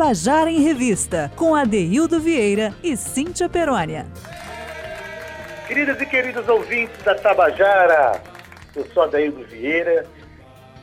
Tabajara 0.00 0.50
em 0.50 0.62
Revista, 0.62 1.30
com 1.36 1.54
Adeildo 1.54 2.18
Vieira 2.18 2.72
e 2.82 2.96
Cíntia 2.96 3.50
Perônia. 3.50 4.06
Queridas 5.68 6.00
e 6.00 6.06
queridos 6.06 6.48
ouvintes 6.48 6.96
da 7.02 7.14
Tabajara, 7.14 8.18
eu 8.74 8.86
sou 8.94 9.02
Adeildo 9.02 9.44
Vieira 9.44 10.06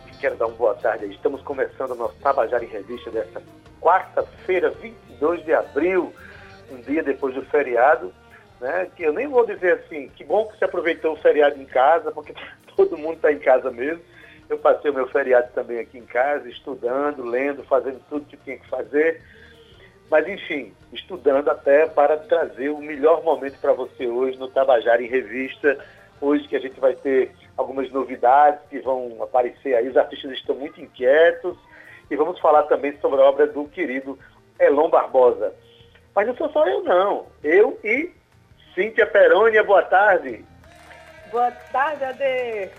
e 0.06 0.16
quero 0.18 0.36
dar 0.36 0.46
uma 0.46 0.56
boa 0.56 0.76
tarde. 0.76 1.08
Estamos 1.08 1.42
começando 1.42 1.94
o 1.94 1.96
nosso 1.96 2.14
Tabajara 2.18 2.64
em 2.64 2.68
Revista 2.68 3.10
desta 3.10 3.42
quarta-feira, 3.82 4.70
22 4.70 5.44
de 5.44 5.52
abril, 5.52 6.14
um 6.70 6.80
dia 6.82 7.02
depois 7.02 7.34
do 7.34 7.42
feriado, 7.46 8.14
né? 8.62 8.88
Que 8.96 9.02
eu 9.02 9.14
nem 9.14 9.28
vou 9.28 9.48
dizer 9.48 9.80
assim, 9.84 10.10
que 10.10 10.24
bom 10.24 10.46
que 10.46 10.60
você 10.60 10.66
aproveitou 10.66 11.14
o 11.14 11.18
feriado 11.18 11.60
em 11.60 11.66
casa, 11.66 12.12
porque 12.12 12.36
todo 12.78 12.96
mundo 12.96 13.16
está 13.16 13.32
em 13.32 13.40
casa 13.40 13.72
mesmo. 13.72 14.04
Eu 14.50 14.58
passei 14.58 14.92
o 14.92 14.94
meu 14.94 15.08
feriado 15.08 15.50
também 15.54 15.80
aqui 15.80 15.98
em 15.98 16.06
casa, 16.06 16.48
estudando, 16.48 17.24
lendo, 17.24 17.64
fazendo 17.64 18.02
tudo 18.10 18.26
que 18.26 18.38
tinha 18.38 18.58
que 18.58 18.68
fazer. 18.70 19.22
Mas, 20.10 20.28
enfim, 20.28 20.74
estudando 20.94 21.50
até 21.50 21.86
para 21.86 22.18
trazer 22.18 22.70
o 22.70 22.80
melhor 22.80 23.24
momento 23.24 23.60
para 23.60 23.74
você 23.74 24.08
hoje 24.08 24.38
no 24.38 24.48
Tabajara 24.48 25.02
em 25.04 25.08
Revista. 25.08 25.78
Hoje 26.22 26.48
que 26.48 26.56
a 26.56 26.60
gente 26.60 26.80
vai 26.80 26.96
ter 26.96 27.32
algumas 27.58 27.92
novidades 27.92 28.62
que 28.70 28.80
vão 28.80 29.22
aparecer 29.22 29.76
aí. 29.76 29.88
Os 29.88 29.98
artistas 29.98 30.32
estão 30.32 30.56
muito 30.56 30.80
inquietos. 30.82 31.58
E 32.10 32.16
vamos 32.16 32.40
falar 32.40 32.64
também 32.64 32.98
sobre 33.00 33.22
a 33.22 33.26
obra 33.26 33.48
do 33.48 33.66
querido 33.66 34.18
Elon 34.60 34.90
Barbosa. 34.90 35.54
Mas 36.16 36.26
não 36.26 36.36
sou 36.38 36.50
só 36.52 36.66
eu, 36.66 36.84
não. 36.84 37.28
Eu 37.44 37.78
e 37.84 38.12
Cíntia 38.74 39.06
Perônia, 39.06 39.64
boa 39.64 39.84
tarde. 39.84 40.46
Boa 41.32 41.52
tarde, 41.52 42.04
Ade. 42.06 42.72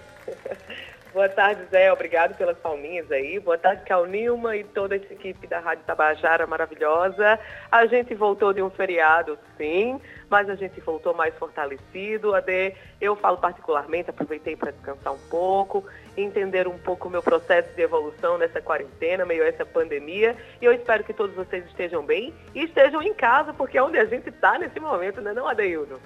Boa 1.13 1.29
tarde, 1.29 1.65
Zé. 1.71 1.91
Obrigado 1.91 2.37
pelas 2.37 2.59
palminhas 2.59 3.11
aí. 3.11 3.41
Boa 3.41 3.57
tarde, 3.57 3.83
Cal 3.85 4.05
Nilma 4.05 4.57
e 4.57 4.63
toda 4.63 4.95
essa 4.95 5.11
equipe 5.13 5.47
da 5.47 5.59
Rádio 5.59 5.83
Tabajara 5.87 6.47
maravilhosa. 6.47 7.41
A 7.73 7.87
gente 7.87 8.15
voltou 8.15 8.53
de 8.53 8.63
um 8.63 8.69
feriado, 8.69 9.39
sim, 9.57 9.99
mas 10.29 10.51
a 10.51 10.55
gente 10.55 10.79
voltou 10.81 11.15
mais 11.15 11.35
fortalecido. 11.37 12.35
Ade, 12.35 12.75
eu 13.01 13.17
falo 13.17 13.39
particularmente, 13.39 14.11
aproveitei 14.11 14.55
para 14.55 14.71
descansar 14.71 15.15
um 15.15 15.29
pouco, 15.31 15.83
entender 16.15 16.69
um 16.69 16.79
pouco 16.79 17.09
o 17.09 17.11
meu 17.11 17.23
processo 17.23 17.75
de 17.75 17.81
evolução 17.81 18.37
nessa 18.37 18.61
quarentena, 18.61 19.25
meio 19.25 19.43
essa 19.45 19.65
pandemia. 19.65 20.37
E 20.61 20.67
eu 20.67 20.75
espero 20.75 21.05
que 21.05 21.15
todos 21.15 21.35
vocês 21.35 21.65
estejam 21.65 22.05
bem 22.05 22.35
e 22.55 22.65
estejam 22.65 23.03
em 23.03 23.15
casa, 23.15 23.55
porque 23.55 23.79
é 23.79 23.83
onde 23.83 23.99
a 23.99 24.05
gente 24.05 24.29
está 24.29 24.59
nesse 24.59 24.79
momento, 24.79 25.23
né, 25.23 25.33
não, 25.33 25.49
Adeildo? 25.49 25.99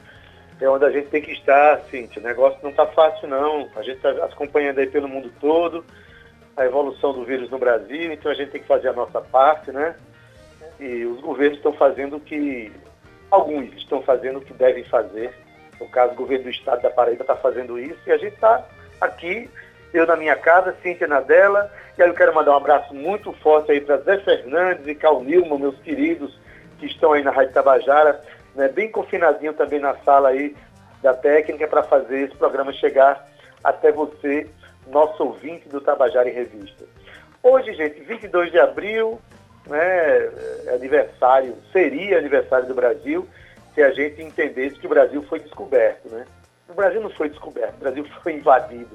É 0.65 0.69
onde 0.69 0.85
a 0.85 0.91
gente 0.91 1.09
tem 1.09 1.21
que 1.21 1.33
estar, 1.33 1.81
Cintia. 1.91 2.23
O 2.23 2.25
negócio 2.25 2.59
não 2.63 2.71
está 2.71 2.87
fácil, 2.87 3.29
não. 3.29 3.69
A 3.75 3.83
gente 3.83 3.97
está 3.97 4.11
acompanhando 4.25 4.79
aí 4.79 4.87
pelo 4.87 5.09
mundo 5.09 5.33
todo 5.41 5.85
a 6.57 6.65
evolução 6.65 7.13
do 7.13 7.25
vírus 7.25 7.51
no 7.51 7.59
Brasil, 7.59 8.13
então 8.13 8.31
a 8.31 8.35
gente 8.35 8.51
tem 8.51 8.61
que 8.61 8.67
fazer 8.67 8.89
a 8.89 8.93
nossa 8.93 9.21
parte, 9.21 9.73
né? 9.73 9.97
E 10.79 11.05
os 11.05 11.21
governos 11.21 11.57
estão 11.59 11.73
fazendo 11.73 12.17
o 12.17 12.21
que. 12.21 12.73
Alguns 13.31 13.73
estão 13.75 14.03
fazendo 14.03 14.39
o 14.39 14.43
que 14.43 14.53
devem 14.53 14.85
fazer. 14.85 15.33
No 15.81 15.89
caso, 15.89 16.13
o 16.13 16.17
governo 16.17 16.45
do 16.45 16.51
estado 16.51 16.83
da 16.83 16.91
Paraíba 16.91 17.23
está 17.23 17.35
fazendo 17.35 17.79
isso 17.79 17.99
e 18.07 18.13
a 18.13 18.19
gente 18.19 18.35
está 18.35 18.63
aqui, 19.01 19.49
eu 19.93 20.07
na 20.07 20.17
minha 20.17 20.37
casa, 20.37 20.77
Cíntia 20.83 21.07
na 21.07 21.21
dela. 21.21 21.73
E 21.97 22.03
aí 22.03 22.09
eu 22.09 22.15
quero 22.15 22.35
mandar 22.35 22.53
um 22.53 22.57
abraço 22.57 22.95
muito 22.95 23.33
forte 23.35 23.73
aí 23.73 23.81
para 23.81 23.97
Zé 23.99 24.19
Fernandes 24.19 24.87
e 24.87 24.95
Cal 24.95 25.25
Nilma, 25.25 25.59
meus 25.59 25.79
queridos, 25.81 26.39
que 26.79 26.87
estão 26.87 27.15
aí 27.15 27.23
na 27.23 27.31
Rádio 27.31 27.55
Tabajara 27.55 28.21
né, 28.55 28.69
bem 28.69 28.91
confinadinho 28.91 29.53
também 29.55 29.81
na 29.81 29.97
sala 29.99 30.31
aí 30.31 30.55
da 31.03 31.15
técnica 31.15 31.67
para 31.67 31.83
fazer 31.83 32.23
esse 32.23 32.37
programa 32.37 32.73
chegar 32.73 33.29
até 33.63 33.91
você, 33.91 34.49
nosso 34.87 35.23
ouvinte 35.23 35.69
do 35.69 35.81
Tabajara 35.81 36.29
em 36.29 36.35
Revista. 36.35 36.85
Hoje, 37.43 37.75
gente, 37.75 38.01
22 38.01 38.53
de 38.53 38.59
abril, 38.59 39.21
né, 39.67 39.79
é 39.79 40.75
aniversário, 40.75 41.57
seria 41.73 42.19
aniversário 42.19 42.67
do 42.67 42.75
Brasil, 42.75 43.27
se 43.75 43.83
a 43.83 43.91
gente 43.91 44.23
entendesse 44.23 44.77
que 44.77 44.87
o 44.87 44.91
Brasil 44.91 45.23
foi 45.23 45.41
descoberto, 45.41 46.09
né? 46.09 46.25
O 46.69 46.75
Brasil 46.75 47.01
não 47.01 47.11
foi 47.11 47.29
descoberto, 47.29 47.75
o 47.77 47.81
Brasil 47.81 48.05
foi 48.23 48.35
invadido. 48.35 48.91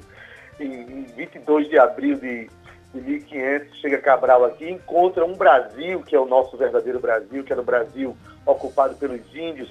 Em, 0.60 1.04
22 1.16 1.70
de 1.70 1.78
abril 1.78 2.16
de, 2.16 2.50
de 2.98 3.10
1500, 3.12 3.80
chega 3.80 3.98
Cabral 4.00 4.46
aqui, 4.46 4.70
encontra 4.70 5.26
um 5.26 5.34
Brasil, 5.34 6.02
que 6.02 6.16
é 6.16 6.20
o 6.20 6.26
nosso 6.26 6.58
verdadeiro 6.58 7.00
Brasil, 7.00 7.44
que 7.44 7.52
era 7.52 7.62
o 7.62 7.66
Brasil 7.66 8.16
ocupado 8.46 8.96
pelos 8.96 9.22
índios, 9.36 9.70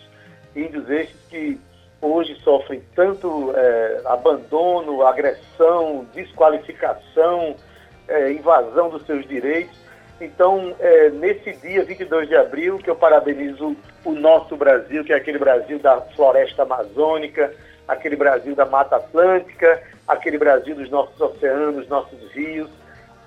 índios 0.54 0.88
estes 0.88 1.20
que 1.28 1.60
hoje 2.00 2.34
sofrem 2.42 2.82
tanto 2.94 3.52
é, 3.54 4.00
abandono, 4.06 5.06
agressão, 5.06 6.06
desqualificação, 6.14 7.56
é, 8.08 8.32
invasão 8.32 8.88
dos 8.88 9.04
seus 9.06 9.26
direitos. 9.26 9.76
Então, 10.20 10.74
é, 10.78 11.10
nesse 11.10 11.52
dia 11.54 11.84
22 11.84 12.28
de 12.28 12.36
abril, 12.36 12.78
que 12.78 12.88
eu 12.88 12.96
parabenizo 12.96 13.76
o 14.04 14.12
nosso 14.12 14.56
Brasil, 14.56 15.04
que 15.04 15.12
é 15.12 15.16
aquele 15.16 15.38
Brasil 15.38 15.78
da 15.78 16.00
floresta 16.00 16.62
amazônica, 16.62 17.52
aquele 17.86 18.16
Brasil 18.16 18.54
da 18.54 18.64
Mata 18.64 18.96
Atlântica, 18.96 19.82
aquele 20.08 20.38
Brasil 20.38 20.74
dos 20.74 20.88
nossos 20.90 21.20
oceanos, 21.20 21.88
nossos 21.88 22.18
rios 22.32 22.70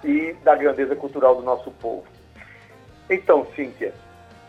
e 0.04 0.34
da 0.44 0.56
grandeza 0.56 0.96
cultural 0.96 1.36
do 1.36 1.42
nosso 1.42 1.72
povo. 1.72 2.06
Então, 3.10 3.46
Cíntia, 3.56 3.94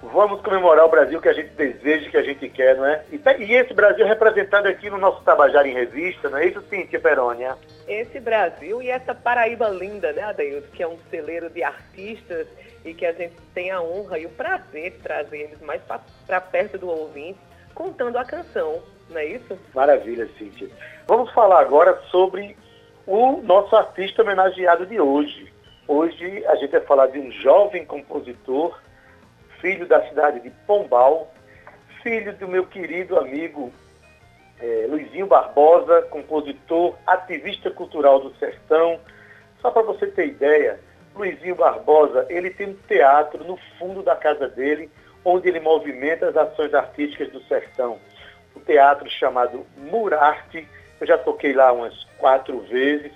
vamos 0.02 0.40
comemorar 0.40 0.84
o 0.84 0.90
Brasil 0.90 1.20
que 1.20 1.28
a 1.28 1.32
gente 1.32 1.50
deseja, 1.50 2.10
que 2.10 2.16
a 2.16 2.22
gente 2.22 2.48
quer, 2.48 2.76
não 2.76 2.86
é? 2.86 3.04
E, 3.10 3.18
tá, 3.18 3.34
esse 3.38 3.72
Brasil 3.74 4.06
representado 4.06 4.68
aqui 4.68 4.88
no 4.88 4.98
nosso 4.98 5.22
Tabajara 5.22 5.68
em 5.68 5.74
Revista, 5.74 6.28
não 6.28 6.38
é 6.38 6.46
isso, 6.46 6.62
Cíntia 6.68 7.00
Perônia? 7.00 7.56
Esse 7.88 8.20
Brasil 8.20 8.82
e 8.82 8.90
essa 8.90 9.14
Paraíba 9.14 9.68
linda, 9.68 10.12
né, 10.12 10.22
Adeildo, 10.22 10.68
que 10.68 10.82
é 10.82 10.88
um 10.88 10.98
celeiro 11.10 11.50
de 11.50 11.62
artistas 11.62 12.46
e 12.84 12.94
que 12.94 13.04
a 13.04 13.12
gente 13.12 13.36
tem 13.54 13.70
a 13.70 13.80
honra 13.80 14.18
e 14.18 14.26
o 14.26 14.30
prazer 14.30 14.92
de 14.92 14.98
trazer 14.98 15.38
eles 15.38 15.60
mais 15.60 15.82
para 16.26 16.40
perto 16.40 16.78
do 16.78 16.88
ouvinte, 16.88 17.38
contando 17.74 18.16
a 18.16 18.24
canção, 18.24 18.82
não 19.08 19.18
é 19.18 19.26
isso? 19.26 19.58
Maravilha, 19.74 20.28
Cíntia. 20.38 20.68
Vamos 21.06 21.30
falar 21.32 21.60
agora 21.60 22.00
sobre 22.10 22.56
o 23.10 23.42
nosso 23.42 23.74
artista 23.74 24.22
homenageado 24.22 24.86
de 24.86 25.00
hoje. 25.00 25.52
Hoje 25.88 26.46
a 26.46 26.54
gente 26.54 26.70
vai 26.70 26.80
falar 26.82 27.08
de 27.08 27.18
um 27.18 27.28
jovem 27.32 27.84
compositor 27.84 28.80
filho 29.60 29.84
da 29.84 30.08
cidade 30.08 30.38
de 30.38 30.50
Pombal, 30.64 31.28
filho 32.04 32.32
do 32.36 32.46
meu 32.46 32.64
querido 32.66 33.18
amigo 33.18 33.72
é, 34.60 34.86
Luizinho 34.88 35.26
Barbosa, 35.26 36.02
compositor, 36.02 36.94
ativista 37.04 37.68
cultural 37.68 38.20
do 38.20 38.32
Sertão. 38.36 39.00
Só 39.60 39.72
para 39.72 39.82
você 39.82 40.06
ter 40.06 40.28
ideia, 40.28 40.78
Luizinho 41.12 41.56
Barbosa, 41.56 42.26
ele 42.28 42.50
tem 42.50 42.68
um 42.68 42.76
teatro 42.86 43.42
no 43.42 43.58
fundo 43.76 44.04
da 44.04 44.14
casa 44.14 44.46
dele, 44.46 44.88
onde 45.24 45.48
ele 45.48 45.58
movimenta 45.58 46.28
as 46.28 46.36
ações 46.36 46.72
artísticas 46.72 47.32
do 47.32 47.42
Sertão. 47.42 47.98
O 48.54 48.60
teatro 48.60 49.10
chamado 49.10 49.66
Murarte, 49.76 50.64
eu 51.00 51.06
já 51.08 51.18
toquei 51.18 51.52
lá 51.52 51.72
umas 51.72 52.08
quatro 52.20 52.60
vezes, 52.60 53.12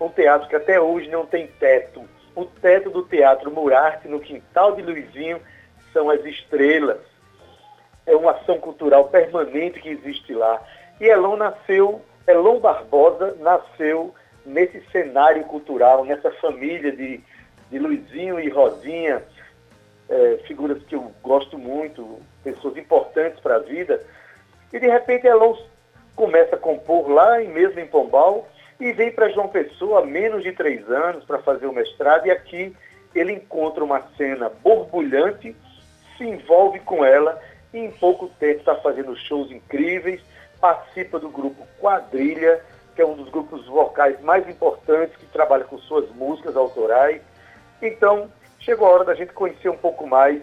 um 0.00 0.08
teatro 0.08 0.48
que 0.48 0.56
até 0.56 0.80
hoje 0.80 1.08
não 1.10 1.26
tem 1.26 1.46
teto. 1.46 2.08
O 2.34 2.44
teto 2.44 2.90
do 2.90 3.02
Teatro 3.02 3.50
Murarte, 3.50 4.08
no 4.08 4.20
quintal 4.20 4.74
de 4.74 4.82
Luizinho, 4.82 5.40
são 5.92 6.10
as 6.10 6.24
estrelas. 6.24 6.98
É 8.06 8.14
uma 8.16 8.32
ação 8.32 8.58
cultural 8.58 9.08
permanente 9.08 9.80
que 9.80 9.88
existe 9.88 10.34
lá. 10.34 10.60
E 11.00 11.04
Elon 11.04 11.36
nasceu, 11.36 12.02
Elon 12.26 12.58
Barbosa 12.58 13.36
nasceu 13.40 14.14
nesse 14.44 14.82
cenário 14.90 15.44
cultural, 15.44 16.04
nessa 16.04 16.30
família 16.32 16.92
de, 16.92 17.20
de 17.70 17.78
Luizinho 17.78 18.38
e 18.40 18.48
Rosinha, 18.48 19.22
é, 20.08 20.38
figuras 20.46 20.82
que 20.82 20.94
eu 20.94 21.12
gosto 21.22 21.56
muito, 21.56 22.20
pessoas 22.42 22.76
importantes 22.76 23.40
para 23.40 23.56
a 23.56 23.60
vida. 23.60 24.02
E 24.72 24.78
de 24.78 24.88
repente 24.88 25.26
Elon 25.26 25.56
começa 26.16 26.56
a 26.56 26.58
compor 26.58 27.08
lá 27.08 27.38
mesmo 27.40 27.80
em 27.80 27.86
Pombal 27.86 28.48
e 28.80 28.92
vem 28.92 29.10
para 29.10 29.30
João 29.30 29.48
Pessoa 29.48 30.00
há 30.00 30.06
menos 30.06 30.42
de 30.42 30.52
três 30.52 30.88
anos 30.90 31.24
para 31.24 31.38
fazer 31.38 31.66
o 31.66 31.72
mestrado 31.72 32.26
e 32.26 32.30
aqui 32.30 32.74
ele 33.14 33.32
encontra 33.32 33.84
uma 33.84 34.02
cena 34.16 34.50
borbulhante 34.62 35.54
se 36.16 36.24
envolve 36.24 36.80
com 36.80 37.04
ela 37.04 37.40
e 37.72 37.78
em 37.78 37.90
pouco 37.90 38.28
tempo 38.38 38.60
está 38.60 38.76
fazendo 38.76 39.16
shows 39.16 39.50
incríveis, 39.50 40.20
participa 40.60 41.18
do 41.18 41.28
grupo 41.28 41.66
Quadrilha, 41.80 42.60
que 42.94 43.02
é 43.02 43.06
um 43.06 43.14
dos 43.14 43.28
grupos 43.28 43.66
vocais 43.66 44.20
mais 44.20 44.48
importantes 44.48 45.16
que 45.16 45.26
trabalha 45.26 45.64
com 45.64 45.78
suas 45.78 46.08
músicas 46.10 46.56
autorais. 46.56 47.20
Então, 47.82 48.30
chegou 48.60 48.86
a 48.86 48.90
hora 48.90 49.04
da 49.04 49.14
gente 49.14 49.32
conhecer 49.32 49.68
um 49.68 49.76
pouco 49.76 50.06
mais 50.06 50.40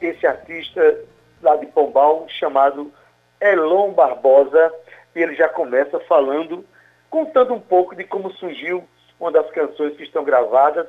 esse 0.00 0.26
artista 0.26 1.00
lá 1.40 1.56
de 1.56 1.66
Pombal, 1.66 2.26
chamado 2.28 2.92
Elon 3.40 3.92
Barbosa, 3.92 4.72
e 5.14 5.20
ele 5.20 5.34
já 5.34 5.48
começa 5.48 6.00
falando, 6.00 6.64
contando 7.08 7.54
um 7.54 7.60
pouco 7.60 7.94
de 7.94 8.04
como 8.04 8.32
surgiu 8.32 8.84
uma 9.18 9.30
das 9.30 9.48
canções 9.50 9.96
que 9.96 10.02
estão 10.02 10.24
gravadas 10.24 10.86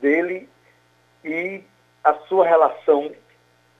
dele 0.00 0.48
e 1.24 1.62
a 2.02 2.14
sua 2.28 2.46
relação 2.46 3.12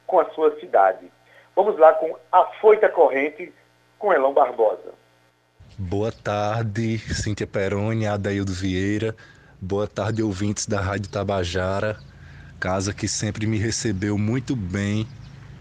com 0.07 0.21
a 0.21 0.31
sua 0.31 0.59
cidade. 0.61 1.11
Vamos 1.55 1.79
lá 1.79 1.93
com 1.95 2.17
A 2.33 2.47
Foita 2.61 2.89
Corrente, 2.89 3.53
com 3.99 4.13
Elão 4.13 4.33
Barbosa. 4.33 4.95
Boa 5.77 6.13
tarde, 6.13 6.99
Cíntia 6.99 7.47
Peroni, 7.47 8.07
Adaildo 8.07 8.53
Vieira. 8.53 9.15
Boa 9.61 9.87
tarde, 9.87 10.23
ouvintes 10.23 10.67
da 10.67 10.81
Rádio 10.81 11.11
Tabajara. 11.11 11.99
casa 12.61 12.95
que 12.95 13.07
sempre 13.07 13.47
me 13.47 13.59
recebeu 13.59 14.17
muito 14.17 14.55
bem. 14.55 15.07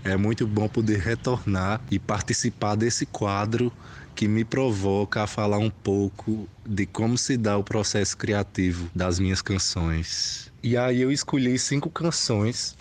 É 0.03 0.15
muito 0.17 0.45
bom 0.45 0.67
poder 0.67 0.99
retornar 0.99 1.81
e 1.89 1.97
participar 1.97 2.75
desse 2.75 3.05
quadro 3.05 3.71
que 4.15 4.27
me 4.27 4.45
provoca 4.45 5.23
a 5.23 5.27
falar 5.27 5.57
um 5.57 5.69
pouco 5.69 6.47
de 6.65 6.85
como 6.85 7.17
se 7.17 7.37
dá 7.37 7.57
o 7.57 7.63
processo 7.63 8.15
criativo 8.17 8.89
das 8.95 9.19
minhas 9.19 9.41
canções. 9.41 10.51
E 10.61 10.77
aí 10.77 11.01
eu 11.01 11.11
escolhi 11.11 11.57
cinco 11.57 11.89
canções 11.89 12.75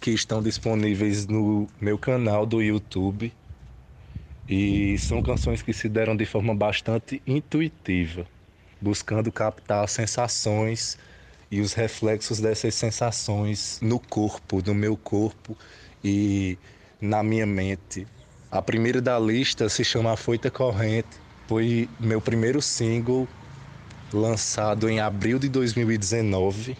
que 0.00 0.10
estão 0.10 0.42
disponíveis 0.42 1.26
no 1.26 1.68
meu 1.80 1.96
canal 1.98 2.44
do 2.44 2.60
YouTube 2.60 3.32
e 4.48 4.98
são 4.98 5.22
canções 5.22 5.62
que 5.62 5.72
se 5.72 5.88
deram 5.88 6.16
de 6.16 6.26
forma 6.26 6.54
bastante 6.54 7.22
intuitiva, 7.26 8.26
buscando 8.80 9.32
captar 9.32 9.88
sensações 9.88 10.98
e 11.50 11.60
os 11.60 11.72
reflexos 11.72 12.40
dessas 12.40 12.74
sensações 12.74 13.78
no 13.80 13.98
corpo, 13.98 14.62
no 14.66 14.74
meu 14.74 14.96
corpo 14.96 15.56
e 16.02 16.58
na 17.00 17.22
minha 17.22 17.46
mente. 17.46 18.06
A 18.52 18.60
primeira 18.60 19.00
da 19.00 19.18
lista 19.18 19.66
se 19.70 19.82
chama 19.82 20.14
Foita 20.14 20.50
Corrente, 20.50 21.08
foi 21.48 21.88
meu 21.98 22.20
primeiro 22.20 22.60
single 22.60 23.26
lançado 24.12 24.90
em 24.90 25.00
abril 25.00 25.38
de 25.38 25.48
2019 25.48 26.76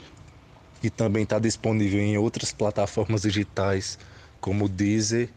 e 0.83 0.91
também 0.91 1.23
está 1.23 1.39
disponível 1.39 1.99
em 1.99 2.19
outras 2.19 2.53
plataformas 2.53 3.23
digitais 3.23 3.99
como 4.39 4.69
Deezer 4.69 5.31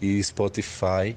e 0.00 0.24
Spotify. 0.24 1.14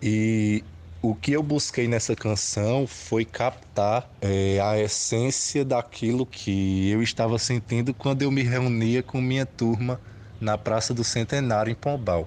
E 0.00 0.64
o 1.02 1.14
que 1.14 1.32
eu 1.32 1.42
busquei 1.42 1.86
nessa 1.86 2.16
canção 2.16 2.86
foi 2.86 3.26
captar 3.26 4.10
é, 4.22 4.58
a 4.58 4.80
essência 4.80 5.66
daquilo 5.66 6.24
que 6.24 6.88
eu 6.88 7.02
estava 7.02 7.38
sentindo 7.38 7.92
quando 7.92 8.22
eu 8.22 8.30
me 8.30 8.42
reunia 8.42 9.02
com 9.02 9.20
minha 9.20 9.44
turma 9.44 10.00
na 10.40 10.56
Praça 10.56 10.94
do 10.94 11.04
Centenário 11.04 11.70
em 11.70 11.74
Pombal. 11.74 12.26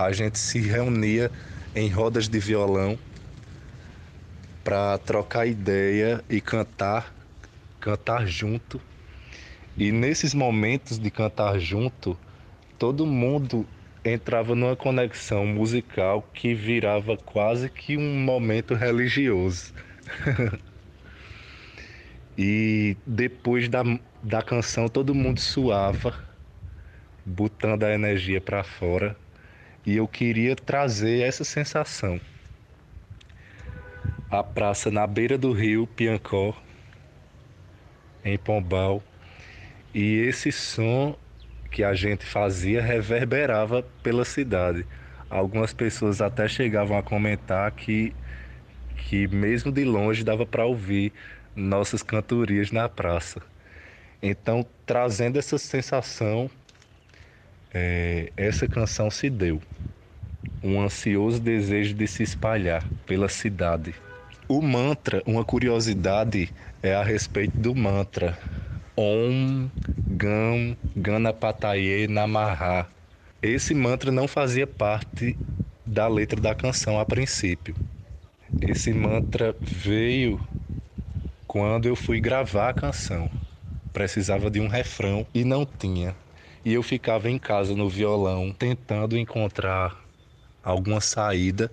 A 0.00 0.12
gente 0.12 0.38
se 0.38 0.58
reunia 0.58 1.30
em 1.76 1.90
rodas 1.90 2.26
de 2.26 2.38
violão 2.38 2.98
para 4.64 4.96
trocar 4.96 5.46
ideia 5.46 6.24
e 6.26 6.40
cantar, 6.40 7.14
cantar 7.78 8.26
junto. 8.26 8.80
E 9.76 9.92
nesses 9.92 10.32
momentos 10.32 10.98
de 10.98 11.10
cantar 11.10 11.58
junto, 11.58 12.16
todo 12.78 13.04
mundo 13.04 13.66
entrava 14.02 14.54
numa 14.54 14.74
conexão 14.74 15.44
musical 15.44 16.26
que 16.32 16.54
virava 16.54 17.18
quase 17.18 17.68
que 17.68 17.98
um 17.98 18.24
momento 18.24 18.72
religioso. 18.72 19.74
e 22.38 22.96
depois 23.06 23.68
da, 23.68 23.82
da 24.22 24.40
canção 24.40 24.88
todo 24.88 25.14
mundo 25.14 25.40
suava, 25.40 26.18
botando 27.22 27.84
a 27.84 27.92
energia 27.92 28.40
para 28.40 28.64
fora, 28.64 29.14
e 29.84 29.96
eu 29.96 30.06
queria 30.06 30.54
trazer 30.54 31.22
essa 31.22 31.44
sensação. 31.44 32.20
A 34.30 34.42
praça 34.42 34.90
na 34.90 35.06
beira 35.06 35.36
do 35.36 35.52
rio 35.52 35.86
Piancó, 35.86 36.54
em 38.24 38.38
Pombal, 38.38 39.02
e 39.92 40.18
esse 40.20 40.52
som 40.52 41.16
que 41.70 41.82
a 41.82 41.94
gente 41.94 42.24
fazia 42.24 42.82
reverberava 42.82 43.82
pela 44.02 44.24
cidade. 44.24 44.86
Algumas 45.28 45.72
pessoas 45.72 46.20
até 46.20 46.48
chegavam 46.48 46.98
a 46.98 47.02
comentar 47.02 47.70
que, 47.72 48.14
que 48.96 49.28
mesmo 49.28 49.70
de 49.70 49.84
longe 49.84 50.24
dava 50.24 50.44
para 50.44 50.66
ouvir 50.66 51.12
nossas 51.54 52.02
cantorias 52.02 52.70
na 52.72 52.88
praça. 52.88 53.40
Então, 54.22 54.66
trazendo 54.84 55.38
essa 55.38 55.56
sensação, 55.56 56.50
é, 57.72 58.32
essa 58.36 58.66
canção 58.66 59.10
se 59.10 59.30
deu. 59.30 59.60
Um 60.62 60.80
ansioso 60.80 61.40
desejo 61.40 61.94
de 61.94 62.06
se 62.06 62.22
espalhar 62.22 62.84
pela 63.06 63.28
cidade. 63.28 63.94
O 64.48 64.60
mantra, 64.60 65.22
uma 65.24 65.44
curiosidade 65.44 66.52
é 66.82 66.94
a 66.94 67.02
respeito 67.02 67.58
do 67.58 67.74
mantra. 67.74 68.38
Om 68.96 69.70
Gam 70.08 70.76
Ganapataye 70.96 72.08
Namaha. 72.08 72.86
Esse 73.40 73.74
mantra 73.74 74.10
não 74.10 74.28
fazia 74.28 74.66
parte 74.66 75.38
da 75.86 76.06
letra 76.08 76.40
da 76.40 76.54
canção 76.54 76.98
a 77.00 77.06
princípio. 77.06 77.74
Esse 78.60 78.92
mantra 78.92 79.56
veio 79.60 80.40
quando 81.46 81.86
eu 81.86 81.96
fui 81.96 82.20
gravar 82.20 82.68
a 82.68 82.74
canção. 82.74 83.30
Precisava 83.92 84.50
de 84.50 84.60
um 84.60 84.68
refrão 84.68 85.26
e 85.32 85.44
não 85.44 85.64
tinha. 85.64 86.14
E 86.64 86.74
eu 86.74 86.82
ficava 86.82 87.30
em 87.30 87.38
casa 87.38 87.74
no 87.74 87.88
violão 87.88 88.52
tentando 88.52 89.16
encontrar 89.16 89.98
alguma 90.62 91.00
saída 91.00 91.70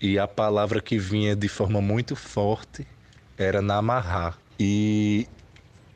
e 0.00 0.18
a 0.18 0.26
palavra 0.26 0.80
que 0.80 0.98
vinha 0.98 1.36
de 1.36 1.48
forma 1.48 1.80
muito 1.80 2.16
forte 2.16 2.86
era 3.36 3.60
namarrar. 3.60 4.38
E 4.58 5.26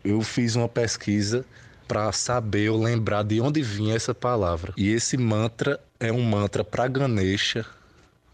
eu 0.05 0.21
fiz 0.23 0.55
uma 0.55 0.69
pesquisa 0.69 1.45
para 1.89 2.11
saber 2.13 2.71
ou 2.71 2.83
lembrar 2.83 3.23
de 3.23 3.41
onde 3.41 3.63
vinha 3.63 3.95
essa 3.95 4.15
palavra. 4.15 4.73
E 4.77 4.91
esse 4.91 5.17
mantra 5.17 5.81
é 5.99 6.13
um 6.13 6.23
mantra 6.23 6.63
para 6.63 6.89
Ganesha, 6.89 7.65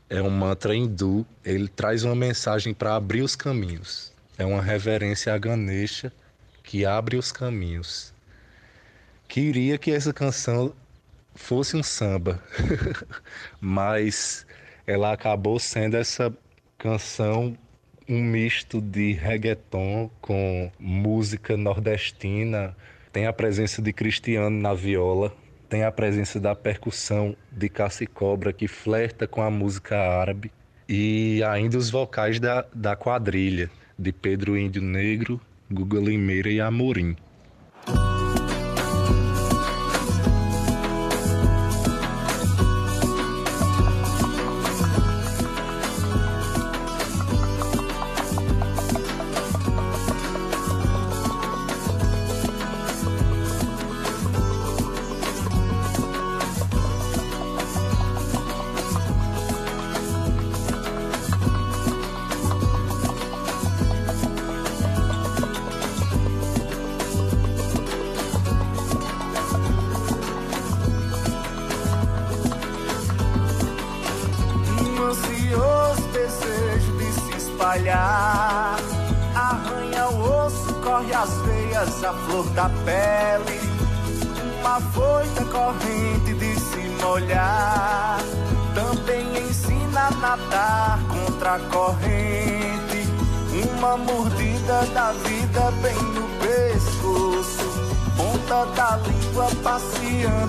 é 0.08 0.20
um 0.20 0.30
mantra 0.30 0.74
hindu, 0.74 1.26
ele 1.44 1.68
traz 1.68 2.04
uma 2.04 2.14
mensagem 2.14 2.74
para 2.74 2.96
abrir 2.96 3.22
os 3.22 3.36
caminhos. 3.36 4.12
É 4.36 4.44
uma 4.44 4.62
reverência 4.62 5.32
a 5.32 5.38
Ganesha 5.38 6.12
que 6.62 6.84
abre 6.84 7.16
os 7.16 7.30
caminhos. 7.30 8.11
Queria 9.32 9.78
que 9.78 9.90
essa 9.90 10.12
canção 10.12 10.74
fosse 11.34 11.74
um 11.74 11.82
samba, 11.82 12.38
mas 13.58 14.46
ela 14.86 15.10
acabou 15.10 15.58
sendo 15.58 15.96
essa 15.96 16.30
canção 16.76 17.56
um 18.06 18.22
misto 18.22 18.78
de 18.78 19.14
reggaeton 19.14 20.10
com 20.20 20.70
música 20.78 21.56
nordestina, 21.56 22.76
tem 23.10 23.26
a 23.26 23.32
presença 23.32 23.80
de 23.80 23.90
Cristiano 23.90 24.50
na 24.50 24.74
viola, 24.74 25.34
tem 25.66 25.82
a 25.82 25.90
presença 25.90 26.38
da 26.38 26.54
percussão 26.54 27.34
de 27.50 27.70
Cassi 27.70 28.06
Cobra 28.06 28.52
que 28.52 28.68
flerta 28.68 29.26
com 29.26 29.40
a 29.40 29.50
música 29.50 29.96
árabe 29.96 30.52
e 30.86 31.42
ainda 31.42 31.78
os 31.78 31.88
vocais 31.88 32.38
da, 32.38 32.66
da 32.74 32.94
quadrilha 32.94 33.70
de 33.98 34.12
Pedro 34.12 34.58
Índio 34.58 34.82
Negro, 34.82 35.40
Guga 35.70 35.98
Limeira 35.98 36.50
e 36.50 36.60
Amorim. 36.60 37.16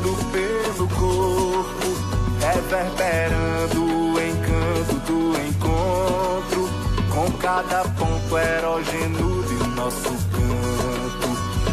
Passeando 0.04 0.16
pelo 0.32 0.88
corpo. 0.90 1.94
Reverberando 2.40 3.84
o 3.84 4.22
encanto 4.22 4.96
do 5.08 5.32
encontro 5.48 6.70
com 7.10 7.32
cada 7.38 7.84
ponto 7.84 8.38
erógeno 8.38 9.44
de 9.44 9.68
nosso 9.76 10.10
canto, 10.32 11.28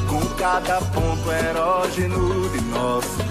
com 0.08 0.20
cada 0.36 0.80
ponto 0.80 1.32
erógeno 1.32 2.48
de 2.50 2.60
nosso 2.66 3.16
canto. 3.16 3.29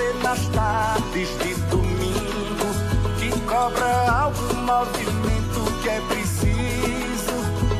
TV 0.00 0.12
nas 0.22 0.46
tardes 0.48 1.28
de 1.38 1.54
domingo, 1.68 2.68
que 3.18 3.30
cobra 3.40 4.10
algum 4.10 4.54
movimento 4.62 5.80
que 5.82 5.88
é 5.90 6.00
preciso, 6.08 7.34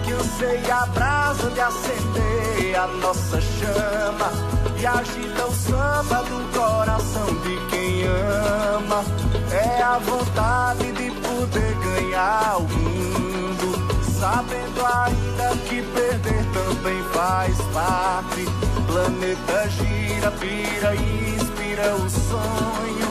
que 0.04 0.10
eu 0.10 0.20
sei 0.38 0.70
a 0.70 0.86
brasa 0.86 1.50
de 1.50 1.60
acender 1.60 2.78
a 2.78 2.86
nossa 2.86 3.40
chama 3.40 4.30
e 4.78 4.86
agita 4.86 5.46
o 5.46 5.54
samba 5.54 6.22
do 6.24 6.58
coração 6.58 7.26
de 7.42 7.56
quem 7.70 8.04
ama. 8.04 9.02
É 9.50 9.82
a 9.82 9.98
vontade 9.98 10.92
de 10.92 11.10
poder 11.10 11.74
ganhar 11.76 12.58
o 12.58 12.62
mundo, 12.62 14.12
sabendo 14.18 14.84
ainda 14.84 15.56
que 15.68 15.82
perder 15.82 16.44
também 16.52 17.02
faz 17.14 17.56
parte. 17.72 18.44
Planeta 18.86 19.68
gira, 19.70 20.30
pira 20.32 20.94
e 20.96 21.39
inspira 21.80 21.94
o 21.94 22.10
sonho, 22.10 23.08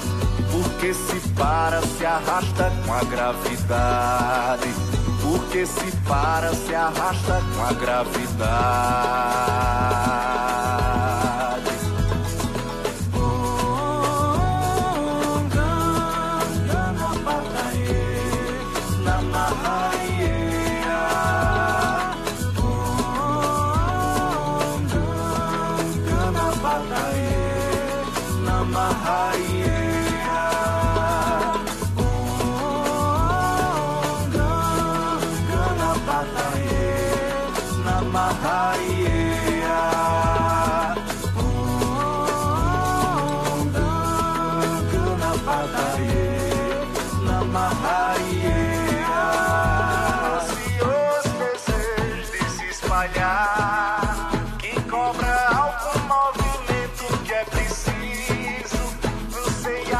porque 0.51 0.93
se 0.93 1.19
para, 1.33 1.81
se 1.81 2.05
arrasta 2.05 2.71
com 2.85 2.93
a 2.93 3.03
gravidade. 3.03 4.69
Porque 5.21 5.65
se 5.65 5.91
para, 6.07 6.53
se 6.53 6.75
arrasta 6.75 7.41
com 7.55 7.65
a 7.65 7.73
gravidade. 7.73 8.29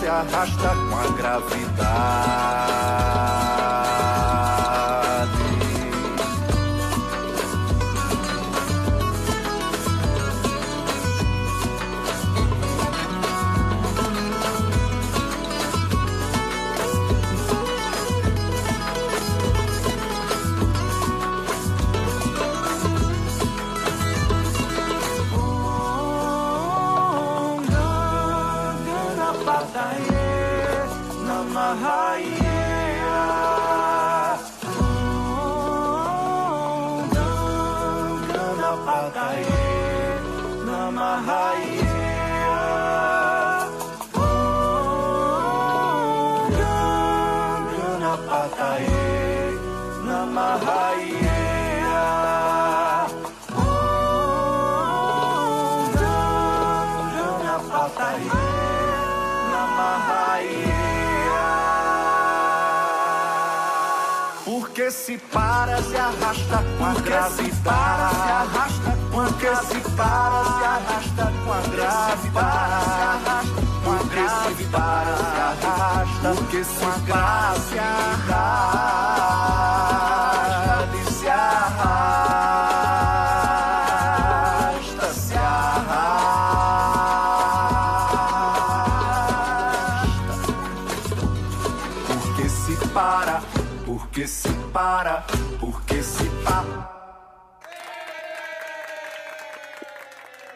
Se 0.00 0.08
arrasta 0.08 0.70
com 0.70 0.96
a 0.96 1.06
gravidade. 1.14 1.60
Se 64.90 65.18
para, 65.18 65.80
se 65.82 65.96
arrasta 65.96 66.64
com 66.78 66.84
a 66.84 66.94
gravidade. 66.94 67.52
Se 67.52 67.62
para, 67.62 68.10
se 68.10 68.30
arrasta 68.30 68.96
com 69.12 69.20
a 69.20 69.28
se 69.28 69.80
para, 69.96 70.44
se 70.44 70.64
arrasta 70.64 71.32
com 71.44 71.52
a 71.52 71.60
gravidade. 71.60 72.30
Porque 73.84 74.22
se 74.28 74.64
para, 74.66 75.16
se 75.16 75.40
arrasta, 75.40 76.32
porque 76.34 76.64
se 76.64 76.86
para, 77.08 77.54
se 77.54 77.78
arrasta, 77.78 78.40
se 81.20 81.30
arrasta, 81.30 81.94
se 85.14 85.36
arrasta. 85.36 86.10
Porque 92.08 92.48
se 92.48 92.74
para, 92.88 93.36
porque 93.86 94.26
se 94.26 94.49
para, 94.72 95.24
porque 95.58 96.02
se 96.02 96.24
para. 96.44 97.00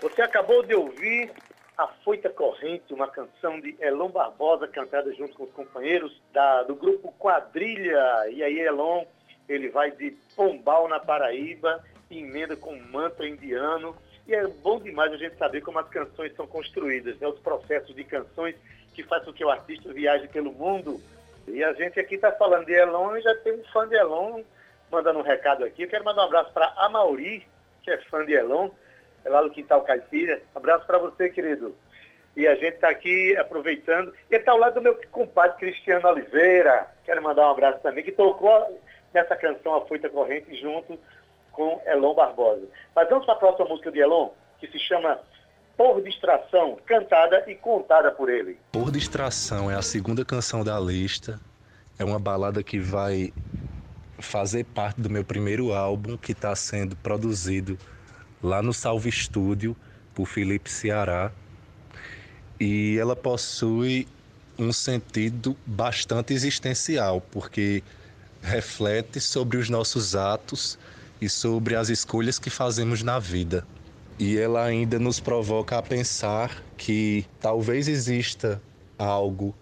Você 0.00 0.22
acabou 0.22 0.62
de 0.62 0.74
ouvir 0.74 1.32
A 1.76 1.86
Foita 1.86 2.30
Corrente, 2.30 2.94
uma 2.94 3.08
canção 3.08 3.60
de 3.60 3.76
Elon 3.80 4.10
Barbosa, 4.10 4.68
cantada 4.68 5.12
junto 5.14 5.34
com 5.34 5.44
os 5.44 5.52
companheiros 5.52 6.22
da, 6.32 6.62
do 6.62 6.74
grupo 6.74 7.12
Quadrilha. 7.18 8.28
E 8.30 8.42
aí, 8.42 8.60
Elon, 8.60 9.04
ele 9.48 9.68
vai 9.70 9.90
de 9.90 10.12
Pombal, 10.36 10.88
na 10.88 11.00
Paraíba, 11.00 11.82
emenda 12.10 12.56
com 12.56 12.78
mantra 12.92 13.26
indiano. 13.26 13.96
E 14.26 14.34
é 14.34 14.46
bom 14.46 14.78
demais 14.78 15.12
a 15.12 15.16
gente 15.16 15.36
saber 15.36 15.60
como 15.60 15.78
as 15.78 15.88
canções 15.88 16.34
são 16.36 16.46
construídas, 16.46 17.18
né? 17.18 17.26
os 17.26 17.38
processos 17.40 17.94
de 17.94 18.04
canções 18.04 18.54
que 18.94 19.02
faz 19.02 19.24
com 19.24 19.32
que 19.32 19.44
o 19.44 19.50
artista 19.50 19.92
viaje 19.92 20.28
pelo 20.28 20.52
mundo 20.52 21.00
e 21.48 21.62
a 21.62 21.72
gente 21.72 21.98
aqui 22.00 22.14
está 22.16 22.32
falando 22.32 22.66
de 22.66 22.72
Elon 22.72 23.16
e 23.16 23.22
já 23.22 23.34
tem 23.36 23.52
um 23.54 23.64
fã 23.64 23.86
de 23.88 23.94
Elon 23.94 24.42
mandando 24.90 25.18
um 25.18 25.22
recado 25.22 25.64
aqui. 25.64 25.82
Eu 25.82 25.88
quero 25.88 26.04
mandar 26.04 26.22
um 26.22 26.26
abraço 26.26 26.52
para 26.52 26.72
a 26.76 26.88
Mauri, 26.88 27.46
que 27.82 27.90
é 27.90 27.98
fã 28.02 28.24
de 28.24 28.32
Elon, 28.32 28.70
é 29.24 29.28
lá 29.28 29.42
do 29.42 29.50
Quintal 29.50 29.82
Caipira. 29.82 30.40
Abraço 30.54 30.86
para 30.86 30.98
você, 30.98 31.28
querido. 31.28 31.74
E 32.36 32.46
a 32.46 32.54
gente 32.54 32.74
está 32.74 32.88
aqui 32.88 33.36
aproveitando. 33.36 34.12
E 34.30 34.36
está 34.36 34.52
ao 34.52 34.58
lado 34.58 34.74
do 34.74 34.82
meu 34.82 34.98
compadre 35.10 35.56
Cristiano 35.58 36.08
Oliveira. 36.08 36.88
Quero 37.04 37.22
mandar 37.22 37.46
um 37.46 37.50
abraço 37.50 37.80
também, 37.80 38.04
que 38.04 38.12
tocou 38.12 38.80
nessa 39.12 39.36
canção 39.36 39.74
A 39.74 39.86
Foita 39.86 40.08
Corrente 40.08 40.54
junto 40.56 40.98
com 41.52 41.80
Elon 41.86 42.14
Barbosa. 42.14 42.66
Mas 42.94 43.08
vamos 43.08 43.24
para 43.24 43.34
a 43.34 43.38
próxima 43.38 43.68
música 43.68 43.92
de 43.92 44.00
Elon, 44.00 44.30
que 44.58 44.66
se 44.66 44.78
chama 44.78 45.20
por 45.76 46.02
Distração, 46.02 46.78
cantada 46.86 47.44
e 47.50 47.54
contada 47.54 48.10
por 48.10 48.28
ele. 48.28 48.58
Por 48.72 48.90
Distração 48.90 49.70
é 49.70 49.74
a 49.74 49.82
segunda 49.82 50.24
canção 50.24 50.64
da 50.64 50.78
lista. 50.78 51.40
É 51.98 52.04
uma 52.04 52.18
balada 52.18 52.62
que 52.62 52.78
vai 52.78 53.32
fazer 54.18 54.64
parte 54.64 55.00
do 55.00 55.10
meu 55.10 55.24
primeiro 55.24 55.72
álbum, 55.72 56.16
que 56.16 56.32
está 56.32 56.54
sendo 56.54 56.96
produzido 56.96 57.78
lá 58.42 58.62
no 58.62 58.72
Salve 58.72 59.08
Estúdio 59.08 59.76
por 60.14 60.26
Felipe 60.26 60.70
Ceará. 60.70 61.32
E 62.58 62.96
ela 62.98 63.16
possui 63.16 64.06
um 64.58 64.72
sentido 64.72 65.56
bastante 65.66 66.32
existencial, 66.32 67.20
porque 67.20 67.82
reflete 68.40 69.20
sobre 69.20 69.56
os 69.56 69.68
nossos 69.68 70.14
atos 70.14 70.78
e 71.20 71.28
sobre 71.28 71.74
as 71.74 71.88
escolhas 71.88 72.38
que 72.38 72.50
fazemos 72.50 73.02
na 73.02 73.18
vida. 73.18 73.66
E 74.18 74.38
ela 74.38 74.64
ainda 74.64 74.98
nos 74.98 75.18
provoca 75.18 75.78
a 75.78 75.82
pensar 75.82 76.62
que 76.76 77.26
talvez 77.40 77.88
exista 77.88 78.62
algo 78.98 79.54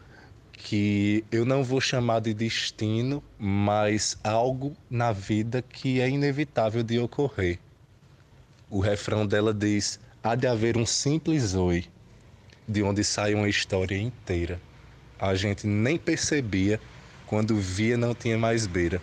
que 0.52 1.24
eu 1.32 1.44
não 1.44 1.64
vou 1.64 1.80
chamar 1.80 2.20
de 2.20 2.32
destino, 2.32 3.22
mas 3.38 4.16
algo 4.22 4.76
na 4.88 5.10
vida 5.10 5.62
que 5.62 6.00
é 6.00 6.08
inevitável 6.08 6.82
de 6.82 6.98
ocorrer. 6.98 7.58
O 8.70 8.78
refrão 8.78 9.26
dela 9.26 9.52
diz: 9.52 9.98
há 10.22 10.34
de 10.34 10.46
haver 10.46 10.76
um 10.76 10.86
simples 10.86 11.54
oi, 11.54 11.86
de 12.68 12.82
onde 12.82 13.02
sai 13.02 13.34
uma 13.34 13.48
história 13.48 13.96
inteira. 13.98 14.60
A 15.18 15.34
gente 15.34 15.66
nem 15.66 15.98
percebia, 15.98 16.80
quando 17.26 17.56
via 17.56 17.96
não 17.96 18.14
tinha 18.14 18.36
mais 18.36 18.66
beira. 18.66 19.00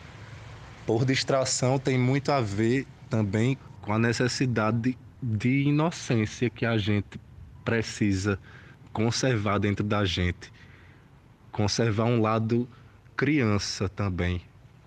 Por 0.86 1.06
distração 1.06 1.78
tem 1.78 1.98
muito 1.98 2.32
a 2.32 2.40
ver 2.40 2.86
também 3.10 3.58
com 3.82 3.94
a 3.94 4.00
necessidade 4.00 4.80
de 4.80 4.98
inocência 5.44 6.50
que 6.50 6.66
a 6.66 6.78
gente 6.78 7.20
precisa 7.64 8.40
conservar 8.92 9.60
dentro 9.60 9.84
da 9.84 10.06
gente. 10.06 10.52
Conservar 11.52 12.06
um 12.06 12.22
lado 12.22 12.68
criança 13.16 13.90
também. 13.90 14.42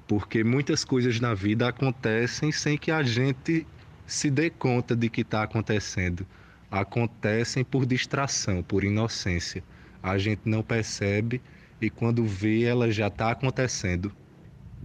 Porque 0.08 0.42
muitas 0.42 0.84
coisas 0.84 1.20
na 1.20 1.34
vida 1.34 1.68
acontecem 1.68 2.50
sem 2.50 2.76
que 2.76 2.90
a 2.90 3.02
gente 3.02 3.66
se 4.06 4.30
dê 4.30 4.50
conta 4.50 4.96
de 4.96 5.08
que 5.08 5.20
está 5.20 5.42
acontecendo. 5.42 6.26
Acontecem 6.70 7.64
por 7.64 7.86
distração, 7.86 8.62
por 8.62 8.84
inocência. 8.84 9.62
A 10.02 10.18
gente 10.18 10.42
não 10.44 10.62
percebe 10.62 11.40
e 11.80 11.90
quando 11.90 12.24
vê, 12.24 12.62
ela 12.62 12.90
já 12.90 13.08
está 13.08 13.30
acontecendo. 13.32 14.12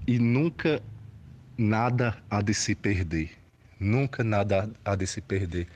E 0.06 0.18
nunca 0.18 0.82
nada 1.58 2.18
há 2.30 2.42
de 2.42 2.54
se 2.54 2.74
perder. 2.74 3.32
Nunca 3.80 4.24
nada 4.24 4.70
há 4.84 4.96
de 4.96 5.06
se 5.06 5.22
perder, 5.22 5.68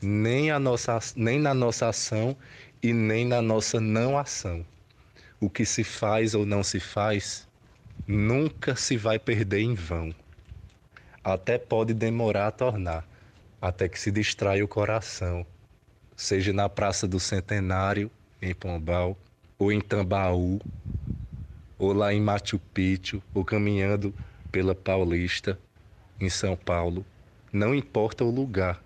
nem, 0.00 0.50
a 0.50 0.58
nossa, 0.58 0.98
nem 1.16 1.38
na 1.38 1.52
nossa 1.52 1.88
ação 1.88 2.36
e 2.82 2.92
nem 2.92 3.24
na 3.24 3.42
nossa 3.42 3.80
não 3.80 4.16
ação. 4.16 4.64
O 5.40 5.50
que 5.50 5.64
se 5.64 5.82
faz 5.82 6.34
ou 6.34 6.46
não 6.46 6.62
se 6.62 6.78
faz 6.78 7.48
nunca 8.06 8.76
se 8.76 8.96
vai 8.96 9.18
perder 9.18 9.60
em 9.60 9.74
vão. 9.74 10.14
Até 11.24 11.58
pode 11.58 11.92
demorar 11.92 12.46
a 12.46 12.52
tornar, 12.52 13.06
até 13.60 13.88
que 13.88 13.98
se 13.98 14.10
distrai 14.10 14.62
o 14.62 14.68
coração, 14.68 15.46
seja 16.16 16.52
na 16.52 16.68
Praça 16.68 17.06
do 17.06 17.20
Centenário, 17.20 18.10
em 18.40 18.54
Pombal, 18.54 19.18
ou 19.58 19.70
em 19.70 19.80
Tambaú, 19.80 20.60
ou 21.78 21.92
lá 21.92 22.12
em 22.12 22.20
Machu 22.20 22.58
Picchu, 22.58 23.22
ou 23.34 23.44
caminhando 23.44 24.14
pela 24.50 24.74
Paulista, 24.74 25.58
em 26.18 26.28
São 26.30 26.56
Paulo, 26.56 27.04
não 27.52 27.74
importa 27.74 28.24
o 28.24 28.30
lugar, 28.30 28.82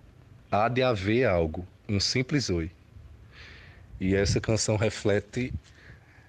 há 0.50 0.68
de 0.68 0.82
haver 0.82 1.26
algo, 1.26 1.66
um 1.88 2.00
simples 2.00 2.48
oi. 2.48 2.70
E 4.00 4.14
essa 4.14 4.40
canção 4.40 4.76
reflete 4.76 5.52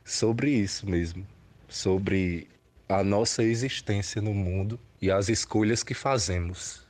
sobre 0.04 0.52
isso 0.52 0.90
mesmo, 0.90 1.26
sobre 1.68 2.48
a 2.88 3.04
nossa 3.04 3.44
existência 3.44 4.22
no 4.22 4.34
mundo 4.34 4.80
e 5.02 5.10
as 5.10 5.30
escolhas 5.30 5.82
que 5.82 5.94
fazemos. 5.94 6.85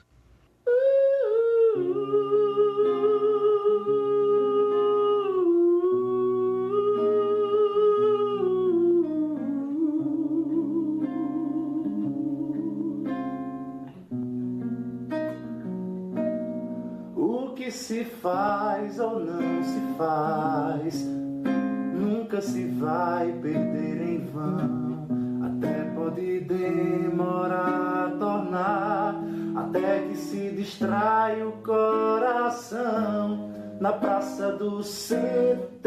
Faz 18.25 19.00
ou 19.00 19.20
não 19.20 19.63
se 19.63 19.79
faz, 19.98 21.05
nunca 21.94 22.41
se 22.41 22.65
vai 22.65 23.31
perder 23.33 24.01
em 24.01 24.25
vão. 24.25 25.05
Até 25.46 25.83
pode 25.96 26.39
demorar 26.39 28.07
a 28.07 28.11
tornar, 28.18 29.24
até 29.55 30.00
que 30.07 30.18
se 30.18 30.50
distrai 30.51 31.44
o 31.44 31.51
coração. 31.63 33.51
Na 33.79 33.94
praça 33.94 34.53
do 34.53 34.81
centenário 34.81 35.77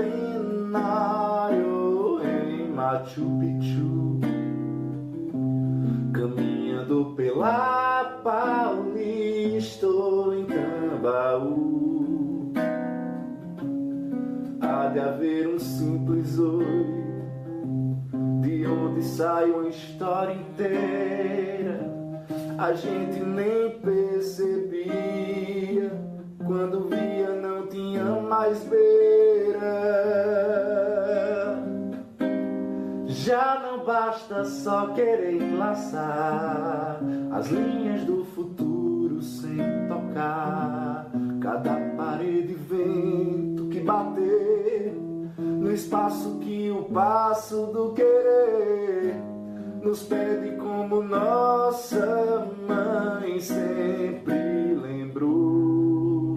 em 2.22 2.70
Machu 2.70 3.26
Picchu, 3.40 4.20
caminhando 6.12 7.14
pela 7.16 8.04
Paulista 8.22 8.87
de 14.98 15.04
haver 15.04 15.46
um 15.46 15.60
simples 15.60 16.36
oi, 16.40 16.66
de 18.40 18.66
onde 18.66 19.00
sai 19.04 19.48
uma 19.48 19.68
história 19.68 20.34
inteira. 20.34 21.88
A 22.58 22.72
gente 22.72 23.20
nem 23.20 23.78
percebia, 23.78 24.90
quando 26.44 26.88
via 26.88 27.30
não 27.40 27.68
tinha 27.68 28.02
mais 28.22 28.64
beira. 28.64 29.68
Já 33.06 33.60
não 33.62 33.84
basta 33.84 34.44
só 34.44 34.88
querer 34.94 35.40
enlaçar 35.40 36.98
as 37.30 37.46
linhas 37.46 38.02
do 38.02 38.24
futuro 38.24 39.22
sem 39.22 39.58
tocar 39.86 41.08
cada 41.40 41.76
parede 41.96 42.54
vento 42.54 43.68
que 43.68 43.78
bater 43.78 44.77
no 45.68 45.74
espaço 45.74 46.38
que 46.38 46.70
o 46.70 46.84
passo 46.84 47.66
do 47.66 47.92
querer 47.92 49.14
nos 49.82 50.02
pede 50.02 50.56
como 50.56 51.02
nossa 51.02 52.46
mãe 52.66 53.38
sempre 53.38 54.74
lembrou. 54.76 56.34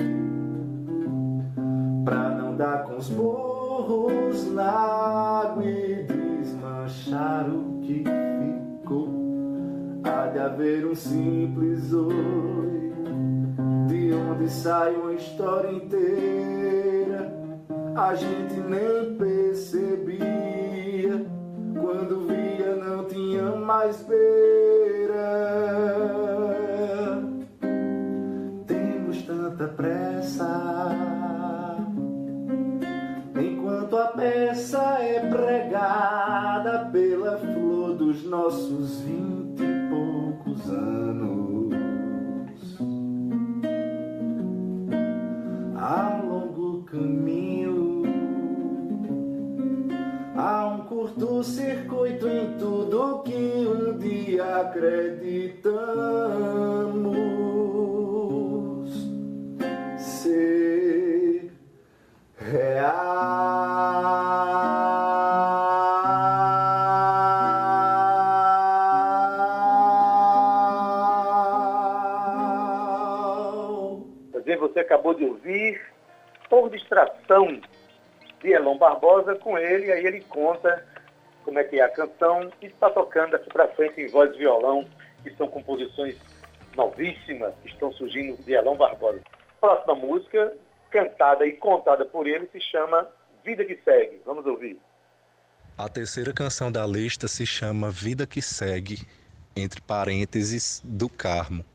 Pra 2.03 2.29
não 2.31 2.57
dar 2.57 2.83
com 2.83 2.97
os 2.97 3.07
burros 3.07 4.51
na 4.51 4.69
água 4.69 5.63
e 5.63 6.03
desmanchar 6.03 7.49
o 7.49 7.79
que 7.83 8.03
ficou 8.03 9.07
há 10.03 10.27
de 10.27 10.39
haver 10.39 10.85
um 10.85 10.93
simples 10.93 11.93
oi 11.93 12.91
de 13.87 14.13
onde 14.13 14.49
sai 14.49 14.93
uma 14.93 15.13
história 15.13 15.71
inteira 15.71 17.00
a 17.95 18.15
gente 18.15 18.55
nem 18.55 19.15
percebia. 19.15 20.21
Quando 21.79 22.27
via, 22.27 22.75
não 22.75 23.05
tinha 23.05 23.55
mais 23.55 24.01
beira. 24.03 25.21
Temos 28.67 29.21
tanta 29.23 29.67
pressa. 29.67 30.95
Enquanto 33.35 33.97
a 33.97 34.07
peça 34.07 34.97
é 34.99 35.19
pregada 35.27 36.89
pela 36.91 37.37
flor 37.37 37.95
dos 37.95 38.23
nossos 38.25 39.01
vinte 39.01 39.61
e 39.61 39.89
poucos 39.89 40.69
anos. 40.69 41.71
Um 45.83 46.29
longo 46.29 46.83
caminho 46.83 47.50
curto-circuito 51.11 52.27
em 52.27 52.57
tudo 52.57 53.23
que 53.23 53.33
um 53.33 53.97
dia 53.97 54.57
acreditamos 54.57 55.71
ser 59.97 61.51
real. 62.37 63.11
Você 74.59 74.79
acabou 74.79 75.13
de 75.13 75.25
ouvir 75.25 75.81
Por 76.49 76.69
Distração 76.69 77.59
de 78.41 78.51
Elon 78.51 78.77
Barbosa 78.77 79.35
com 79.35 79.57
ele, 79.57 79.91
aí 79.91 80.05
ele 80.05 80.21
conta 80.21 80.85
como 81.43 81.59
é 81.59 81.63
que 81.63 81.79
é 81.79 81.83
a 81.83 81.89
canção 81.89 82.51
e 82.61 82.67
está 82.67 82.89
tocando 82.89 83.35
aqui 83.35 83.49
para 83.49 83.67
frente 83.69 84.01
em 84.01 84.07
voz 84.07 84.33
e 84.35 84.39
violão, 84.39 84.87
que 85.23 85.33
são 85.35 85.47
composições 85.47 86.15
novíssimas 86.75 87.53
que 87.61 87.69
estão 87.69 87.91
surgindo 87.93 88.41
de 88.43 88.53
Elon 88.53 88.75
Barbosa. 88.75 89.21
Próxima 89.59 89.95
música, 89.95 90.53
cantada 90.89 91.45
e 91.45 91.53
contada 91.53 92.05
por 92.05 92.27
ele, 92.27 92.47
se 92.51 92.59
chama 92.59 93.07
Vida 93.43 93.65
que 93.65 93.77
Segue. 93.83 94.21
Vamos 94.25 94.45
ouvir. 94.45 94.77
A 95.77 95.89
terceira 95.89 96.33
canção 96.33 96.71
da 96.71 96.85
lista 96.85 97.27
se 97.27 97.45
chama 97.45 97.89
Vida 97.89 98.27
que 98.27 98.41
Segue, 98.41 99.07
entre 99.55 99.81
parênteses, 99.81 100.81
do 100.83 101.09
Carmo. 101.09 101.65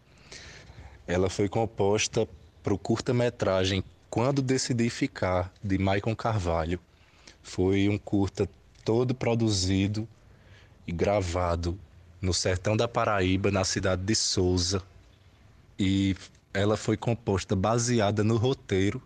Ela 1.07 1.29
foi 1.31 1.49
composta 1.49 2.29
para 2.63 2.75
o 2.75 2.79
curta-metragem 2.79 3.83
Quando 4.11 4.43
Decidi 4.43 4.91
Ficar, 4.91 5.53
de 5.63 5.79
Maicon 5.79 6.15
Carvalho. 6.17 6.81
Foi 7.43 7.89
um 7.89 7.97
curta 7.97 8.49
todo 8.87 9.17
produzido 9.17 10.09
e 10.87 10.93
gravado 10.93 11.77
no 12.23 12.33
sertão 12.33 12.77
da 12.77 12.87
Paraíba, 12.87 13.51
na 13.51 13.65
cidade 13.65 14.03
de 14.05 14.15
Souza. 14.15 14.81
E 15.77 16.15
ela 16.55 16.77
foi 16.77 16.97
composta 16.97 17.57
baseada 17.57 18.23
no 18.23 18.37
roteiro 18.37 19.03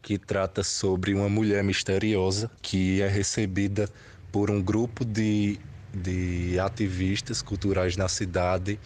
que 0.00 0.16
trata 0.16 0.62
sobre 0.62 1.12
uma 1.14 1.28
mulher 1.28 1.64
misteriosa 1.64 2.48
que 2.62 3.02
é 3.02 3.08
recebida 3.08 3.88
por 4.30 4.52
um 4.52 4.62
grupo 4.62 5.04
de, 5.04 5.58
de 5.92 6.58
ativistas 6.60 7.42
culturais 7.42 7.96
na 7.96 8.08
cidade 8.08 8.78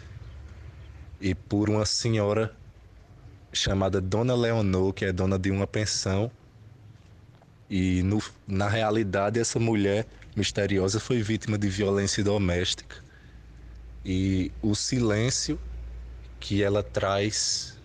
e 1.20 1.34
por 1.34 1.68
uma 1.68 1.84
senhora 1.84 2.56
chamada 3.52 4.00
Dona 4.00 4.34
Leonor, 4.34 4.94
que 4.94 5.04
é 5.04 5.12
dona 5.12 5.38
de 5.38 5.50
uma 5.50 5.66
pensão. 5.66 6.30
E 7.68 8.02
no, 8.02 8.22
na 8.46 8.68
realidade, 8.68 9.40
essa 9.40 9.58
mulher 9.58 10.06
misteriosa 10.36 11.00
foi 11.00 11.22
vítima 11.22 11.58
de 11.58 11.68
violência 11.68 12.22
doméstica. 12.22 12.96
E 14.04 14.52
o 14.62 14.74
silêncio 14.74 15.58
que 16.38 16.62
ela 16.62 16.82
traz, 16.82 17.76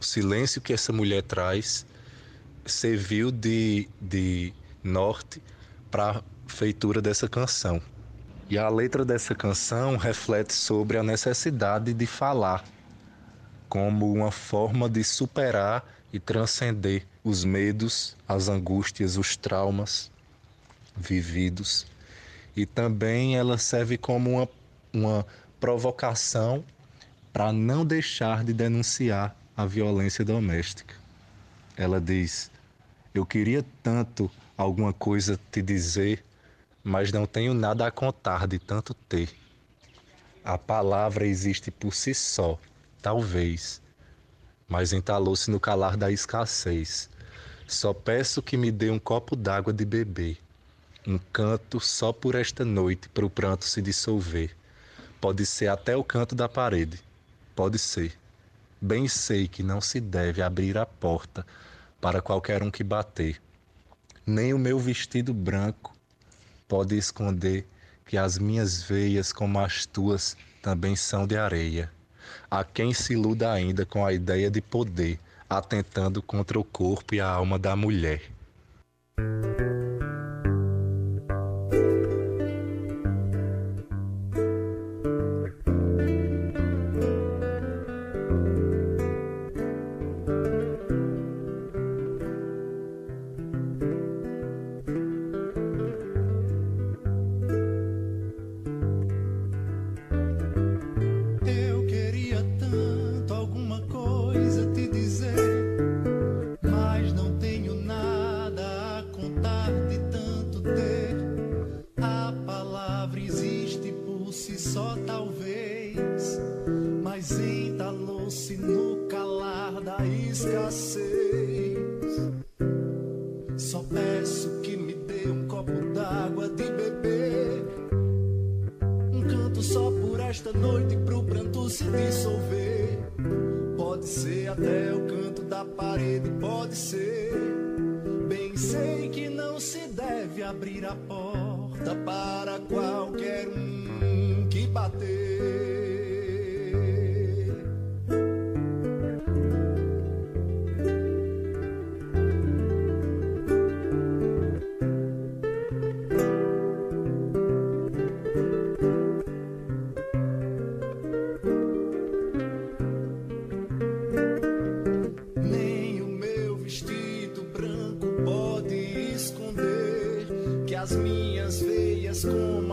o 0.00 0.04
silêncio 0.04 0.60
que 0.60 0.72
essa 0.72 0.92
mulher 0.92 1.22
traz, 1.22 1.84
serviu 2.64 3.30
de, 3.30 3.88
de 4.00 4.54
norte 4.82 5.42
para 5.90 6.18
a 6.18 6.22
feitura 6.46 7.02
dessa 7.02 7.28
canção. 7.28 7.82
E 8.48 8.58
a 8.58 8.68
letra 8.68 9.04
dessa 9.04 9.34
canção 9.34 9.96
reflete 9.96 10.52
sobre 10.54 10.96
a 10.96 11.02
necessidade 11.02 11.92
de 11.92 12.06
falar 12.06 12.64
como 13.68 14.12
uma 14.12 14.32
forma 14.32 14.88
de 14.88 15.04
superar 15.04 15.84
e 16.12 16.18
transcender 16.18 17.06
os 17.22 17.44
medos, 17.44 18.16
as 18.26 18.48
angústias, 18.48 19.16
os 19.16 19.36
traumas 19.36 20.10
vividos. 20.96 21.86
E 22.56 22.66
também 22.66 23.36
ela 23.36 23.58
serve 23.58 23.96
como 23.96 24.30
uma, 24.30 24.48
uma 24.92 25.26
provocação 25.58 26.64
para 27.32 27.52
não 27.52 27.84
deixar 27.84 28.44
de 28.44 28.52
denunciar 28.52 29.36
a 29.56 29.64
violência 29.66 30.24
doméstica. 30.24 30.94
Ela 31.76 32.00
diz: 32.00 32.50
Eu 33.14 33.24
queria 33.24 33.64
tanto 33.82 34.30
alguma 34.56 34.92
coisa 34.92 35.38
te 35.50 35.62
dizer, 35.62 36.24
mas 36.82 37.12
não 37.12 37.26
tenho 37.26 37.54
nada 37.54 37.86
a 37.86 37.90
contar 37.90 38.46
de 38.46 38.58
tanto 38.58 38.94
ter. 38.94 39.30
A 40.42 40.56
palavra 40.58 41.26
existe 41.26 41.70
por 41.70 41.94
si 41.94 42.14
só, 42.14 42.58
talvez, 43.00 43.80
mas 44.70 44.92
entalou-se 44.92 45.50
no 45.50 45.58
calar 45.58 45.96
da 45.96 46.12
escassez. 46.12 47.10
Só 47.66 47.92
peço 47.92 48.40
que 48.40 48.56
me 48.56 48.70
dê 48.70 48.88
um 48.88 49.00
copo 49.00 49.34
d'água 49.34 49.72
de 49.72 49.84
beber, 49.84 50.38
um 51.06 51.18
canto 51.18 51.80
só 51.80 52.12
por 52.12 52.36
esta 52.36 52.64
noite 52.64 53.08
para 53.08 53.26
o 53.26 53.30
pranto 53.30 53.64
se 53.64 53.82
dissolver. 53.82 54.56
Pode 55.20 55.44
ser 55.44 55.66
até 55.66 55.96
o 55.96 56.04
canto 56.04 56.34
da 56.34 56.48
parede, 56.48 57.00
pode 57.54 57.78
ser. 57.78 58.16
Bem 58.80 59.08
sei 59.08 59.48
que 59.48 59.62
não 59.62 59.80
se 59.80 60.00
deve 60.00 60.40
abrir 60.40 60.78
a 60.78 60.86
porta 60.86 61.44
para 62.00 62.22
qualquer 62.22 62.62
um 62.62 62.70
que 62.70 62.84
bater. 62.84 63.42
Nem 64.24 64.54
o 64.54 64.58
meu 64.58 64.78
vestido 64.78 65.34
branco 65.34 65.94
pode 66.68 66.96
esconder 66.96 67.66
que 68.06 68.16
as 68.16 68.38
minhas 68.38 68.82
veias, 68.82 69.32
como 69.32 69.58
as 69.58 69.84
tuas, 69.84 70.36
também 70.62 70.94
são 70.96 71.26
de 71.26 71.36
areia. 71.36 71.90
Há 72.50 72.64
quem 72.64 72.92
se 72.92 73.12
iluda 73.12 73.52
ainda 73.52 73.86
com 73.86 74.04
a 74.04 74.12
ideia 74.12 74.50
de 74.50 74.60
poder, 74.60 75.20
atentando 75.48 76.20
contra 76.20 76.58
o 76.58 76.64
corpo 76.64 77.14
e 77.14 77.20
a 77.20 77.28
alma 77.28 77.58
da 77.58 77.76
mulher. 77.76 78.22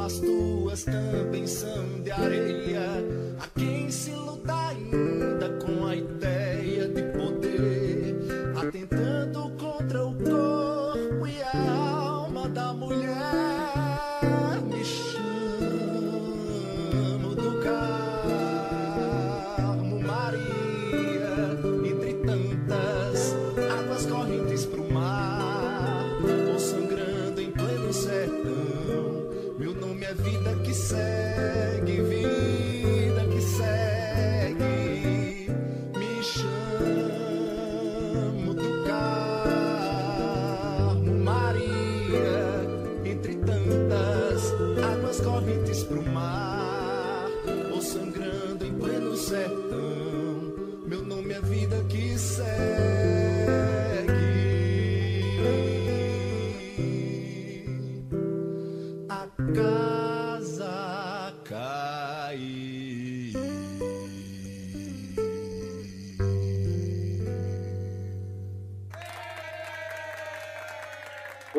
as 0.08 0.20
tuas 0.20 0.86
também 0.86 1.46
são 1.46 2.00
de 2.02 2.12
areia. 2.12 3.27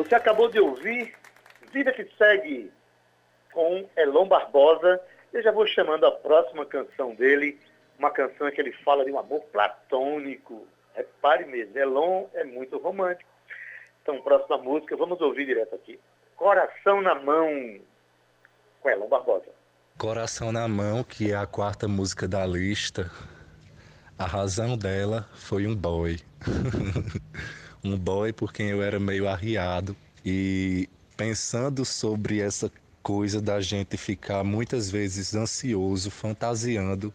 Você 0.09 0.15
acabou 0.15 0.49
de 0.49 0.59
ouvir 0.59 1.13
Vida 1.71 1.93
que 1.93 2.03
Segue 2.17 2.71
com 3.53 3.87
Elon 3.95 4.27
Barbosa. 4.27 4.99
Eu 5.31 5.43
já 5.43 5.51
vou 5.51 5.67
chamando 5.67 6.03
a 6.03 6.11
próxima 6.11 6.65
canção 6.65 7.13
dele, 7.13 7.59
uma 7.99 8.09
canção 8.09 8.49
em 8.49 8.51
que 8.51 8.59
ele 8.59 8.71
fala 8.83 9.05
de 9.05 9.11
um 9.11 9.19
amor 9.19 9.41
platônico, 9.51 10.67
Repare 10.95 11.45
mesmo, 11.45 11.77
Elon 11.77 12.25
é 12.33 12.43
muito 12.43 12.79
romântico. 12.79 13.29
Então, 14.01 14.19
próxima 14.23 14.57
música, 14.57 14.97
vamos 14.97 15.21
ouvir 15.21 15.45
direto 15.45 15.75
aqui. 15.75 15.99
Coração 16.35 17.03
na 17.03 17.13
Mão, 17.13 17.79
com 18.81 18.89
Elon 18.89 19.07
Barbosa. 19.07 19.51
Coração 19.95 20.51
na 20.51 20.67
Mão, 20.67 21.03
que 21.03 21.31
é 21.31 21.35
a 21.35 21.45
quarta 21.45 21.87
música 21.87 22.27
da 22.27 22.47
lista. 22.47 23.11
A 24.17 24.25
razão 24.25 24.75
dela 24.75 25.29
foi 25.35 25.67
um 25.67 25.75
boy. 25.75 26.17
um 27.83 27.97
boy 27.97 28.33
por 28.33 28.51
quem 28.51 28.67
eu 28.67 28.81
era 28.81 28.99
meio 28.99 29.27
arriado. 29.27 29.95
E 30.25 30.89
pensando 31.15 31.85
sobre 31.85 32.39
essa 32.39 32.71
coisa 33.01 33.41
da 33.41 33.61
gente 33.61 33.97
ficar 33.97 34.43
muitas 34.43 34.89
vezes 34.89 35.35
ansioso, 35.35 36.11
fantasiando 36.11 37.13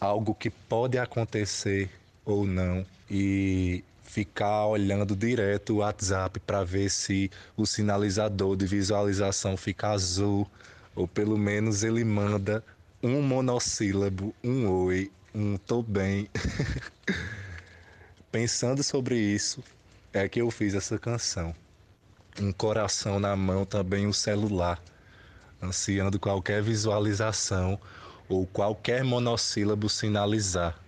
algo 0.00 0.34
que 0.34 0.50
pode 0.50 0.98
acontecer 0.98 1.90
ou 2.24 2.46
não 2.46 2.84
e 3.10 3.84
ficar 4.02 4.66
olhando 4.66 5.14
direto 5.14 5.74
o 5.74 5.76
WhatsApp 5.76 6.40
para 6.40 6.64
ver 6.64 6.90
se 6.90 7.30
o 7.56 7.66
sinalizador 7.66 8.56
de 8.56 8.66
visualização 8.66 9.56
fica 9.56 9.90
azul 9.90 10.48
ou 10.94 11.06
pelo 11.06 11.36
menos 11.36 11.84
ele 11.84 12.02
manda 12.04 12.64
um 13.02 13.20
monossílabo, 13.20 14.34
um 14.42 14.68
oi, 14.68 15.10
um 15.34 15.56
tô 15.56 15.82
bem. 15.82 16.28
Pensando 18.32 18.82
sobre 18.82 19.18
isso, 19.18 19.62
é 20.18 20.28
que 20.28 20.40
eu 20.40 20.50
fiz 20.50 20.74
essa 20.74 20.98
canção. 20.98 21.54
Um 22.40 22.52
coração 22.52 23.18
na 23.18 23.34
mão, 23.36 23.64
também 23.64 24.06
um 24.06 24.12
celular, 24.12 24.80
ansiando 25.62 26.18
qualquer 26.18 26.62
visualização 26.62 27.78
ou 28.28 28.46
qualquer 28.46 29.04
monossílabo 29.04 29.88
sinalizar. 29.88 30.78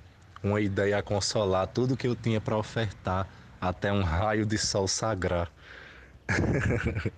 Uma 0.42 0.60
ideia 0.60 0.98
a 0.98 1.02
consolar 1.02 1.66
tudo 1.66 1.96
que 1.96 2.06
eu 2.06 2.14
tinha 2.14 2.40
para 2.40 2.56
ofertar 2.56 3.28
até 3.60 3.92
um 3.92 4.02
raio 4.02 4.46
de 4.46 4.56
sol 4.56 4.86
sagrar. 4.86 5.50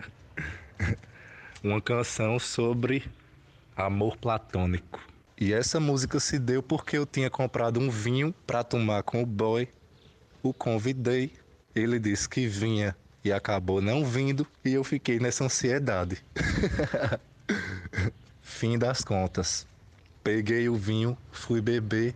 Uma 1.62 1.80
canção 1.80 2.38
sobre 2.38 3.04
amor 3.76 4.16
platônico. 4.16 5.00
E 5.38 5.52
essa 5.52 5.78
música 5.80 6.18
se 6.20 6.38
deu 6.38 6.62
porque 6.62 6.96
eu 6.96 7.06
tinha 7.06 7.30
comprado 7.30 7.80
um 7.80 7.90
vinho 7.90 8.34
para 8.46 8.64
tomar 8.64 9.02
com 9.02 9.22
o 9.22 9.26
boy. 9.26 9.68
O 10.42 10.54
convidei, 10.54 11.32
ele 11.74 11.98
disse 11.98 12.28
que 12.28 12.46
vinha 12.46 12.94
e 13.24 13.32
acabou 13.32 13.80
não 13.80 14.04
vindo 14.04 14.46
e 14.64 14.72
eu 14.72 14.84
fiquei 14.84 15.18
nessa 15.18 15.44
ansiedade. 15.44 16.22
Fim 18.42 18.78
das 18.78 19.02
contas. 19.02 19.66
Peguei 20.22 20.68
o 20.68 20.74
vinho, 20.74 21.16
fui 21.32 21.60
beber, 21.60 22.14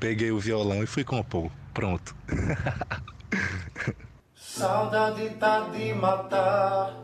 peguei 0.00 0.30
o 0.30 0.38
violão 0.38 0.82
e 0.82 0.86
fui 0.86 1.04
compor. 1.04 1.50
Pronto. 1.72 2.14
Saudade 4.34 5.28
tá 5.38 5.68
de 5.68 5.94
matar, 5.94 6.96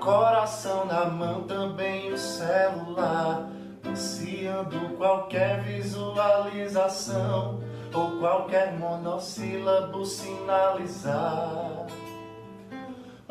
coração 0.00 0.86
na 0.86 1.04
mão, 1.06 1.42
também 1.42 2.12
o 2.12 2.18
celular. 2.18 3.50
Ansiando 3.84 4.96
qualquer 4.96 5.62
visualização 5.64 7.60
ou 7.94 8.18
qualquer 8.18 8.78
monossílabo 8.78 10.04
sinalizar 10.04 11.86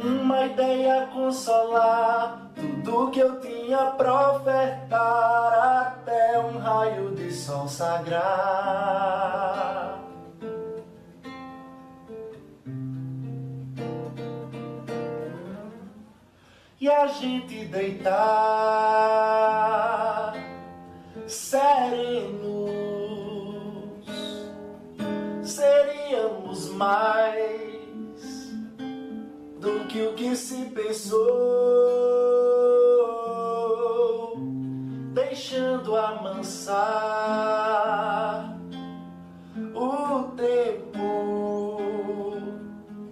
uma 0.03 0.45
ideia 0.45 1.07
consolar 1.13 2.51
tudo 2.55 3.11
que 3.11 3.19
eu 3.19 3.39
tinha 3.39 3.91
pra 3.91 4.37
ofertar 4.37 5.87
até 5.87 6.39
um 6.39 6.57
raio 6.57 7.13
de 7.15 7.31
sol 7.31 7.67
sagrar. 7.67 8.31
E 16.79 16.89
a 16.89 17.05
gente 17.07 17.65
deitar 17.65 18.11
serenos 21.27 22.70
seríamos 25.61 26.69
mais 26.69 27.69
do 29.59 29.85
que 29.87 30.01
o 30.01 30.15
que 30.15 30.35
se 30.35 30.65
pensou, 30.71 31.19
deixando 35.13 35.95
amansar 35.95 37.19
o 39.75 40.23
tempo 40.35 41.77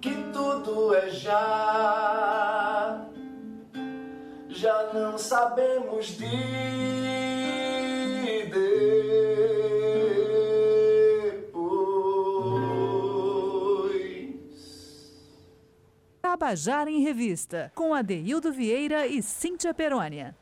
que 0.01 0.15
tudo 0.33 0.95
é 0.95 1.07
já. 1.11 3.05
Já 4.47 4.91
não 4.91 5.19
sabemos 5.19 6.17
dizer. 6.17 7.38
Tabajara 16.39 16.89
em 16.89 17.01
Revista, 17.01 17.69
com 17.75 17.93
Adeildo 17.93 18.49
Vieira 18.49 19.05
e 19.05 19.21
Cíntia 19.21 19.73
Perônia. 19.73 20.33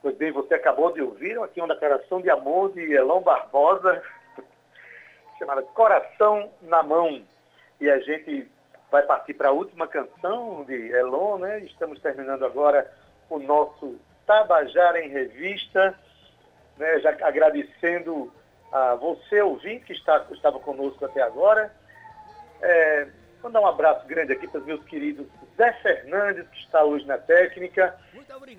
Pois 0.00 0.16
bem, 0.16 0.30
você 0.30 0.54
acabou 0.54 0.92
de 0.92 1.02
ouvir 1.02 1.36
aqui 1.40 1.60
uma 1.60 1.74
declaração 1.74 2.20
de 2.20 2.30
amor 2.30 2.72
de 2.72 2.92
Elon 2.92 3.20
Barbosa, 3.20 4.00
chamada 5.40 5.62
Coração 5.62 6.48
na 6.62 6.84
Mão. 6.84 7.20
E 7.80 7.90
a 7.90 7.98
gente 7.98 8.48
vai 8.92 9.02
partir 9.02 9.34
para 9.34 9.48
a 9.48 9.52
última 9.52 9.88
canção 9.88 10.64
de 10.66 10.92
Elon, 10.92 11.38
né? 11.38 11.58
Estamos 11.64 12.00
terminando 12.00 12.44
agora 12.44 12.88
o 13.28 13.40
nosso 13.40 13.98
Tabajara 14.24 15.04
em 15.04 15.08
Revista, 15.08 15.98
né? 16.78 17.00
já 17.00 17.10
agradecendo 17.26 18.32
a 18.70 18.94
você, 18.94 19.42
ouvinte, 19.42 19.86
que 19.86 19.92
está, 19.92 20.24
estava 20.30 20.60
conosco 20.60 21.04
até 21.04 21.22
agora. 21.22 21.74
É, 22.62 23.08
Mandar 23.42 23.60
um 23.60 23.66
abraço 23.66 24.06
grande 24.06 24.32
aqui 24.32 24.46
para 24.46 24.60
os 24.60 24.66
meus 24.66 24.84
queridos 24.84 25.26
Zé 25.56 25.72
Fernandes, 25.82 26.46
que 26.48 26.58
está 26.60 26.84
hoje 26.84 27.04
na 27.06 27.18
técnica. 27.18 27.96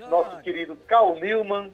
Nosso 0.09 0.41
querido 0.41 0.75
Carl 0.87 1.15
Newman, 1.15 1.71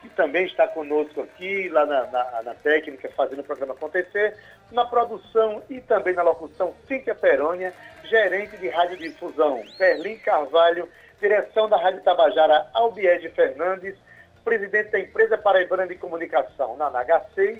que 0.00 0.08
também 0.10 0.46
está 0.46 0.68
conosco 0.68 1.22
aqui, 1.22 1.68
lá 1.68 1.84
na, 1.84 2.06
na, 2.06 2.42
na, 2.42 2.54
técnica, 2.54 3.10
fazendo 3.16 3.40
o 3.40 3.44
programa 3.44 3.74
acontecer. 3.74 4.36
Na 4.70 4.84
produção 4.84 5.60
e 5.68 5.80
também 5.80 6.14
na 6.14 6.22
locução, 6.22 6.72
Cíntia 6.86 7.16
Perônia, 7.16 7.74
gerente 8.04 8.56
de 8.56 8.68
radiodifusão, 8.68 9.64
Berlim 9.76 10.16
Carvalho, 10.18 10.88
direção 11.20 11.68
da 11.68 11.76
Rádio 11.76 12.02
Tabajara, 12.02 12.68
Albiede 12.74 13.28
Fernandes, 13.30 13.96
presidente 14.44 14.90
da 14.90 15.00
empresa 15.00 15.36
Paraibana 15.36 15.86
de 15.86 15.96
Comunicação, 15.96 16.76
na 16.76 16.90
NH6. 16.90 17.58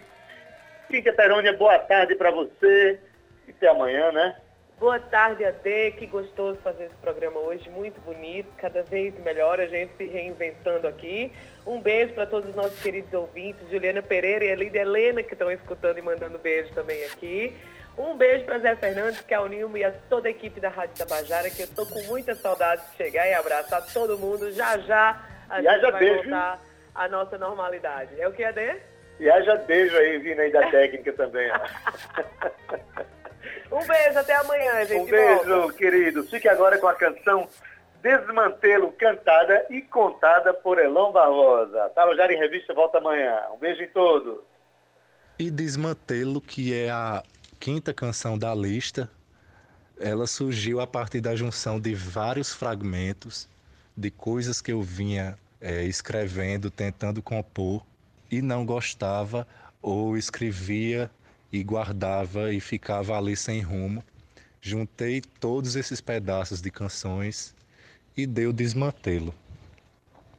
Cíntia 0.89 1.13
Perônia, 1.13 1.57
boa 1.57 1.79
tarde 1.81 2.15
para 2.15 2.31
você 2.31 3.01
e 3.49 3.51
até 3.51 3.69
amanhã, 3.69 4.13
né? 4.13 4.37
Boa 4.83 4.99
tarde, 4.99 5.45
Ade. 5.45 5.93
Que 5.93 6.07
gostoso 6.07 6.59
fazer 6.59 6.87
esse 6.87 6.97
programa 6.97 7.39
hoje, 7.39 7.71
muito 7.71 8.01
bonito, 8.01 8.49
cada 8.57 8.83
vez 8.83 9.17
melhor, 9.21 9.61
a 9.61 9.67
gente 9.67 9.97
se 9.97 10.05
reinventando 10.07 10.89
aqui. 10.89 11.33
Um 11.65 11.81
beijo 11.81 12.13
para 12.15 12.27
todos 12.27 12.51
os 12.51 12.57
nossos 12.57 12.83
queridos 12.83 13.13
ouvintes, 13.15 13.71
Juliana 13.71 14.03
Pereira 14.03 14.45
e 14.45 14.51
a 14.51 14.57
Lídia 14.57 14.81
Helena, 14.81 15.23
que 15.23 15.35
estão 15.35 15.53
escutando 15.53 15.99
e 15.99 16.03
mandando 16.03 16.37
beijo 16.37 16.75
também 16.75 17.05
aqui. 17.05 17.57
Um 17.97 18.17
beijo 18.17 18.45
para 18.45 18.59
Zé 18.59 18.75
Fernandes, 18.75 19.21
que 19.21 19.33
é 19.33 19.39
o 19.39 19.47
Nilmo 19.47 19.77
e 19.77 19.85
a 19.85 19.93
toda 20.11 20.27
a 20.27 20.33
equipe 20.33 20.59
da 20.59 20.69
Rádio 20.69 20.97
Tabajara, 20.99 21.49
que 21.49 21.61
eu 21.61 21.67
estou 21.67 21.87
com 21.87 22.03
muita 22.09 22.35
saudade 22.35 22.83
de 22.91 22.97
chegar 22.97 23.29
e 23.29 23.35
abraçar 23.35 23.87
todo 23.95 24.19
mundo. 24.19 24.51
Já 24.51 24.79
já 24.79 25.25
a 25.49 25.61
e 25.61 25.65
gente 25.65 25.93
vai 25.93 26.01
beijo. 26.01 26.23
voltar 26.29 26.61
à 26.93 27.07
nossa 27.07 27.39
normalidade. 27.39 28.21
É 28.21 28.27
o 28.27 28.33
que, 28.33 28.43
Ade? 28.43 28.81
E 29.21 29.31
haja 29.31 29.55
beijo 29.55 29.97
aí 29.97 30.19
vindo 30.19 30.41
aí 30.41 30.51
da 30.51 30.69
técnica 30.73 31.13
também. 31.13 31.49
Um 33.73 33.87
beijo, 33.87 34.19
até 34.19 34.37
amanhã, 34.37 34.85
gente. 34.85 35.01
Um 35.01 35.07
beijo, 35.07 35.45
volta. 35.45 35.73
querido. 35.75 36.25
Fique 36.25 36.49
agora 36.49 36.79
com 36.79 36.87
a 36.87 36.95
canção 36.95 37.49
Desmantelo, 38.03 38.93
cantada 38.93 39.65
e 39.71 39.81
contada 39.81 40.53
por 40.53 40.79
Elão 40.79 41.13
Barbosa. 41.13 41.89
Tabajara 41.95 42.33
em 42.33 42.39
Revista 42.39 42.75
volta 42.75 42.99
amanhã. 42.99 43.41
Um 43.55 43.59
beijo 43.59 43.83
em 43.83 43.89
todos. 43.89 44.41
E 45.39 45.51
Desmantelo, 45.51 46.41
que 46.41 46.75
é 46.75 46.91
a 46.91 47.23
quinta 47.59 47.95
canção 47.95 48.37
da 48.37 48.55
lista, 48.55 49.09
ela 49.99 50.27
surgiu 50.27 50.81
a 50.81 50.87
partir 50.87 51.21
da 51.21 51.35
junção 51.37 51.81
de 51.81 51.95
vários 51.95 52.53
fragmentos 52.53 53.49
de 53.97 54.11
coisas 54.11 54.61
que 54.61 54.73
eu 54.73 54.83
vinha 54.83 55.39
é, 55.61 55.85
escrevendo, 55.85 56.71
tentando 56.71 57.23
compor 57.23 57.87
e 58.31 58.43
não 58.43 58.67
gostava 58.67 59.47
ou 59.81 60.17
escrevia 60.17 61.11
e 61.53 61.63
guardava 61.63 62.53
e 62.53 62.61
ficava 62.61 63.17
ali 63.17 63.37
sem 63.37 63.61
rumo. 63.61 64.03
Juntei 64.61 65.21
todos 65.21 65.77
esses 65.77 66.01
pedaços 66.01 66.63
de 66.63 66.71
canções 66.71 67.55
e 68.17 68.27
dei 68.27 68.47
o 68.47 68.53
desmantelo. 68.53 69.35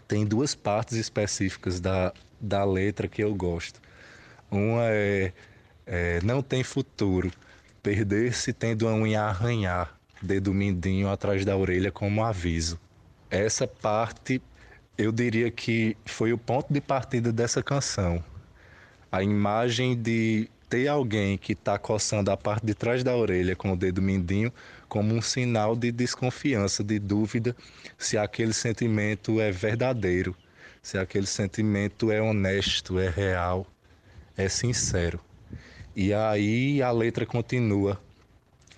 Tem 0.07 0.25
duas 0.25 0.55
partes 0.55 0.97
específicas 0.97 1.79
da, 1.79 2.13
da 2.39 2.63
letra 2.63 3.07
que 3.07 3.23
eu 3.23 3.33
gosto. 3.35 3.79
Uma 4.49 4.85
é, 4.89 5.33
é 5.85 6.19
Não 6.21 6.41
tem 6.41 6.63
futuro, 6.63 7.31
perder-se 7.81 8.53
tendo 8.53 8.87
a 8.87 8.93
unha 8.93 9.21
a 9.21 9.29
arranhar, 9.29 9.97
dedo 10.21 10.53
mindinho 10.53 11.09
atrás 11.09 11.45
da 11.45 11.55
orelha 11.55 11.91
como 11.91 12.23
aviso. 12.23 12.79
Essa 13.29 13.67
parte 13.67 14.41
eu 14.97 15.11
diria 15.11 15.49
que 15.49 15.97
foi 16.05 16.31
o 16.31 16.37
ponto 16.37 16.71
de 16.71 16.79
partida 16.79 17.31
dessa 17.31 17.63
canção. 17.63 18.23
A 19.11 19.23
imagem 19.23 19.99
de 19.99 20.49
ter 20.73 20.87
alguém 20.87 21.37
que 21.37 21.53
está 21.53 21.77
coçando 21.77 22.31
a 22.31 22.35
parte 22.35 22.65
de 22.65 22.73
trás 22.73 23.03
da 23.03 23.15
orelha 23.15 23.55
com 23.55 23.73
o 23.73 23.77
dedo 23.77 24.01
mindinho 24.01 24.51
como 24.89 25.13
um 25.13 25.21
sinal 25.21 25.75
de 25.75 25.91
desconfiança, 25.91 26.83
de 26.83 26.97
dúvida 26.97 27.55
se 27.95 28.17
aquele 28.17 28.53
sentimento 28.53 29.39
é 29.39 29.51
verdadeiro, 29.51 30.35
se 30.81 30.97
aquele 30.97 31.27
sentimento 31.27 32.11
é 32.11 32.19
honesto, 32.19 32.97
é 32.97 33.07
real, 33.07 33.67
é 34.35 34.49
sincero. 34.49 35.19
E 35.95 36.11
aí 36.11 36.81
a 36.81 36.89
letra 36.89 37.23
continua. 37.23 38.01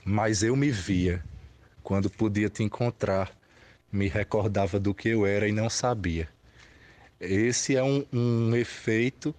Mas 0.04 0.44
eu 0.44 0.54
me 0.54 0.72
via 0.72 1.24
quando 1.82 2.10
podia 2.10 2.50
te 2.50 2.62
encontrar 2.62 3.32
me 3.90 4.10
recordava 4.10 4.78
do 4.82 4.94
que 4.94 5.08
eu 5.08 5.26
era 5.26 5.48
e 5.48 5.54
não 5.54 5.70
sabia. 5.70 6.28
Esse 7.22 7.78
é 7.78 7.82
um, 7.82 8.06
um 8.12 8.54
efeito 8.54 9.34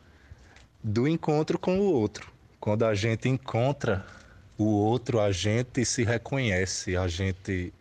do 0.83 1.07
encontro 1.07 1.59
com 1.59 1.79
o 1.79 1.93
outro. 1.93 2.35
Quando 2.67 2.85
a 2.85 2.97
gente 2.97 3.29
encontra 3.29 4.05
o 4.59 4.65
outro, 4.65 5.21
a 5.21 5.31
gente 5.31 5.85
se 5.85 6.03
reconhece, 6.03 6.97
a 6.97 7.07
gente 7.07 7.73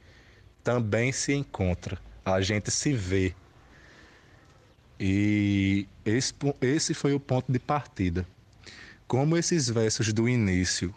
também 0.63 1.11
se 1.11 1.33
encontra, 1.33 1.97
a 2.23 2.39
gente 2.39 2.69
se 2.69 2.93
vê. 2.93 3.33
E 4.99 5.87
esse, 6.05 6.35
esse 6.61 6.93
foi 6.93 7.15
o 7.15 7.19
ponto 7.19 7.51
de 7.51 7.57
partida. 7.57 8.27
Como 9.07 9.35
esses 9.35 9.67
versos 9.67 10.13
do 10.13 10.29
início 10.29 10.93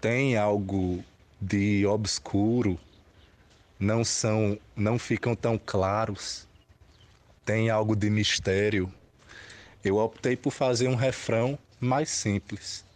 têm 0.00 0.38
algo 0.38 1.04
de 1.38 1.84
obscuro, 1.84 2.80
não 3.78 4.06
são, 4.06 4.58
não 4.74 4.98
ficam 4.98 5.36
tão 5.36 5.58
claros, 5.58 6.48
tem 7.44 7.68
algo 7.68 7.94
de 7.94 8.08
mistério. 8.08 8.90
Eu 9.84 9.98
optei 9.98 10.34
por 10.34 10.50
fazer 10.50 10.88
um 10.88 10.94
refrão 10.94 11.58
mais 11.78 12.08
simples 12.08 12.90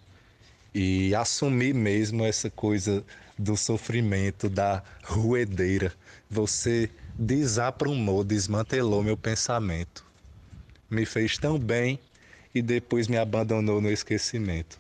e 0.78 1.14
assumir 1.14 1.74
mesmo 1.74 2.22
essa 2.22 2.50
coisa 2.50 3.02
do 3.38 3.56
sofrimento, 3.56 4.46
da 4.46 4.82
ruedeira. 5.04 5.90
Você 6.28 6.90
desaprumou, 7.18 8.22
desmantelou 8.22 9.02
meu 9.02 9.16
pensamento. 9.16 10.04
Me 10.90 11.06
fez 11.06 11.38
tão 11.38 11.58
bem 11.58 11.98
e 12.54 12.60
depois 12.60 13.08
me 13.08 13.16
abandonou 13.16 13.80
no 13.80 13.90
esquecimento. 13.90 14.76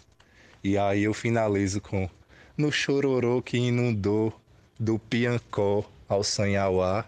E 0.62 0.76
aí 0.76 1.04
eu 1.04 1.14
finalizo 1.14 1.80
com 1.80 2.10
no 2.58 2.70
chororô 2.70 3.40
que 3.40 3.56
inundou 3.56 4.38
do 4.78 4.98
Piancó 4.98 5.90
ao 6.06 6.22
Sanhauá, 6.22 7.06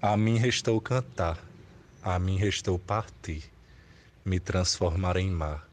a 0.00 0.16
mim 0.16 0.36
restou 0.36 0.80
cantar, 0.80 1.36
a 2.00 2.16
mim 2.16 2.36
restou 2.36 2.78
partir, 2.78 3.42
me 4.24 4.38
transformar 4.38 5.16
em 5.16 5.28
mar. 5.28 5.69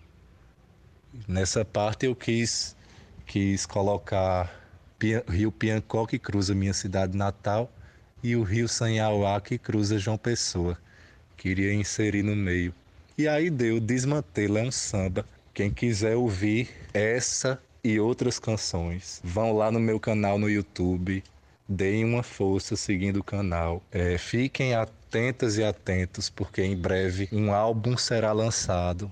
Nessa 1.25 1.63
parte 1.63 2.05
eu 2.05 2.15
quis, 2.15 2.75
quis 3.25 3.65
colocar 3.65 4.53
Rio 5.29 5.51
Piancó, 5.51 6.05
que 6.05 6.19
cruza 6.19 6.53
minha 6.53 6.73
cidade 6.73 7.15
natal, 7.15 7.71
e 8.21 8.35
o 8.35 8.43
Rio 8.43 8.67
Sanhauá, 8.67 9.39
que 9.39 9.57
cruza 9.57 9.97
João 9.97 10.17
Pessoa. 10.17 10.77
Queria 11.37 11.73
inserir 11.73 12.23
no 12.23 12.35
meio. 12.35 12.73
E 13.17 13.27
aí 13.27 13.49
deu 13.49 13.79
Desmantela, 13.79 14.59
é 14.59 14.63
um 14.63 14.71
samba. 14.71 15.25
Quem 15.53 15.71
quiser 15.71 16.15
ouvir 16.15 16.69
essa 16.93 17.61
e 17.83 17.99
outras 17.99 18.37
canções, 18.37 19.21
vão 19.23 19.53
lá 19.53 19.71
no 19.71 19.79
meu 19.79 19.99
canal 19.99 20.37
no 20.37 20.49
YouTube, 20.49 21.23
deem 21.67 22.03
uma 22.03 22.21
força 22.21 22.75
seguindo 22.75 23.17
o 23.17 23.23
canal. 23.23 23.81
É, 23.91 24.17
fiquem 24.17 24.73
atentas 24.75 25.57
e 25.57 25.63
atentos, 25.63 26.29
porque 26.29 26.63
em 26.63 26.75
breve 26.75 27.29
um 27.31 27.53
álbum 27.53 27.97
será 27.97 28.31
lançado. 28.31 29.11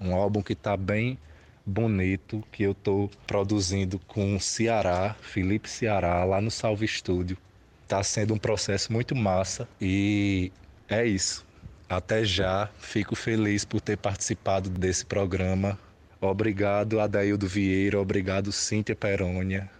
Um 0.00 0.14
álbum 0.14 0.42
que 0.42 0.52
está 0.52 0.76
bem 0.76 1.18
bonito, 1.64 2.42
que 2.52 2.62
eu 2.62 2.72
estou 2.72 3.10
produzindo 3.26 3.98
com 4.06 4.36
o 4.36 4.40
Ceará, 4.40 5.16
Felipe 5.20 5.68
Ceará, 5.68 6.24
lá 6.24 6.40
no 6.40 6.50
Salve 6.50 6.84
Estúdio. 6.84 7.36
Está 7.82 8.02
sendo 8.02 8.34
um 8.34 8.38
processo 8.38 8.92
muito 8.92 9.14
massa 9.14 9.68
e 9.80 10.50
é 10.88 11.06
isso. 11.06 11.44
Até 11.88 12.24
já, 12.24 12.68
fico 12.78 13.14
feliz 13.14 13.64
por 13.64 13.80
ter 13.80 13.96
participado 13.96 14.70
desse 14.70 15.04
programa. 15.04 15.78
Obrigado, 16.20 17.00
Adaildo 17.00 17.46
Vieira, 17.46 18.00
obrigado, 18.00 18.50
Cíntia 18.50 18.96
Perônia, 18.96 19.70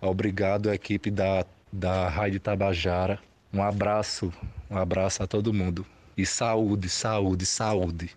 Obrigado, 0.00 0.72
equipe 0.72 1.10
da, 1.10 1.44
da 1.70 2.08
Rádio 2.08 2.40
Tabajara. 2.40 3.18
Um 3.52 3.62
abraço, 3.62 4.32
um 4.70 4.78
abraço 4.78 5.22
a 5.22 5.26
todo 5.26 5.52
mundo. 5.52 5.84
E 6.16 6.24
saúde, 6.24 6.88
saúde, 6.88 7.44
saúde. 7.44 8.10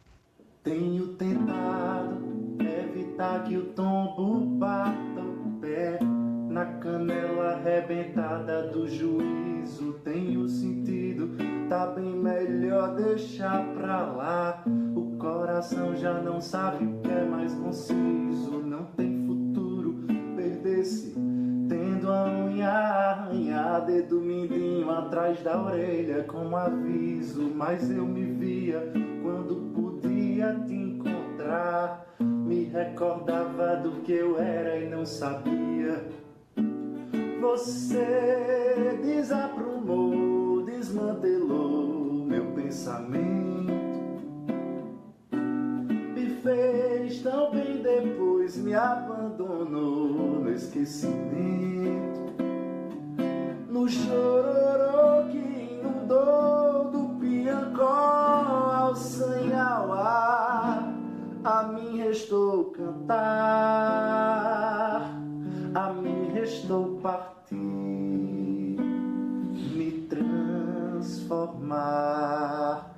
Tenho 0.64 1.08
tentado 1.10 2.43
evitar 3.24 3.44
que 3.44 3.58
o 3.58 3.66
tombo 3.68 4.40
bata 4.58 5.22
o 5.22 5.60
pé 5.62 6.00
na 6.50 6.66
canela 6.66 7.54
arrebentada 7.54 8.68
do 8.68 8.88
juízo. 8.88 9.94
Tenho 10.04 10.48
sentido, 10.48 11.30
tá 11.70 11.88
bem 11.88 12.16
melhor 12.16 12.96
deixar 12.96 13.66
pra 13.74 14.06
lá. 14.06 14.64
O 14.96 15.18
coração 15.18 15.96
já 15.96 16.22
não 16.22 16.42
sabe 16.42 16.86
o 16.86 17.00
que 17.02 17.10
é 17.10 17.24
mais 17.24 17.54
conciso. 17.54 18.62
Não 18.62 18.84
tem 18.98 19.26
futuro, 19.26 20.06
perder-se 20.36 21.14
Tendo 21.70 22.12
a 22.12 22.26
unha 22.26 22.70
arranhada, 22.70 23.86
dedo 23.86 24.20
mindinho 24.20 24.92
atrás 24.92 25.42
da 25.42 25.64
orelha 25.64 26.24
como 26.26 26.58
aviso. 26.58 27.50
Mas 27.56 27.90
eu 27.90 28.06
me 28.06 28.26
via 28.26 28.92
quando 29.24 29.72
podia 29.74 30.54
te 30.68 30.74
encontrar. 30.74 31.13
Me 32.20 32.66
recordava 32.66 33.78
do 33.78 34.02
que 34.02 34.14
eu 34.14 34.40
era 34.40 34.78
e 34.78 34.90
não 34.90 35.06
sabia. 35.06 36.08
Você 37.42 39.00
desaprumou, 39.02 40.64
desmantelou 40.64 42.26
meu 42.26 42.46
pensamento 42.54 43.84
fez 46.44 47.22
tão 47.22 47.52
bem 47.52 47.82
depois 47.82 48.58
me 48.58 48.76
abandonou 48.76 50.42
no 50.42 50.52
esquecimento 50.52 52.34
no 53.70 53.88
chororô 53.88 55.30
que 55.32 55.38
inundou 55.38 56.92
do 56.92 57.20
Piancó 57.20 57.86
ao 57.86 58.96
Sanhauá 58.96 60.43
a 61.44 61.64
mim 61.64 61.98
restou 61.98 62.72
cantar 62.72 63.02
a 65.76 65.94
mim 65.94 66.32
restou 66.34 67.00
partir 67.02 67.58
me 69.76 70.08
transformar 70.10 72.96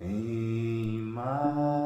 em 0.00 0.98
mar 0.98 1.85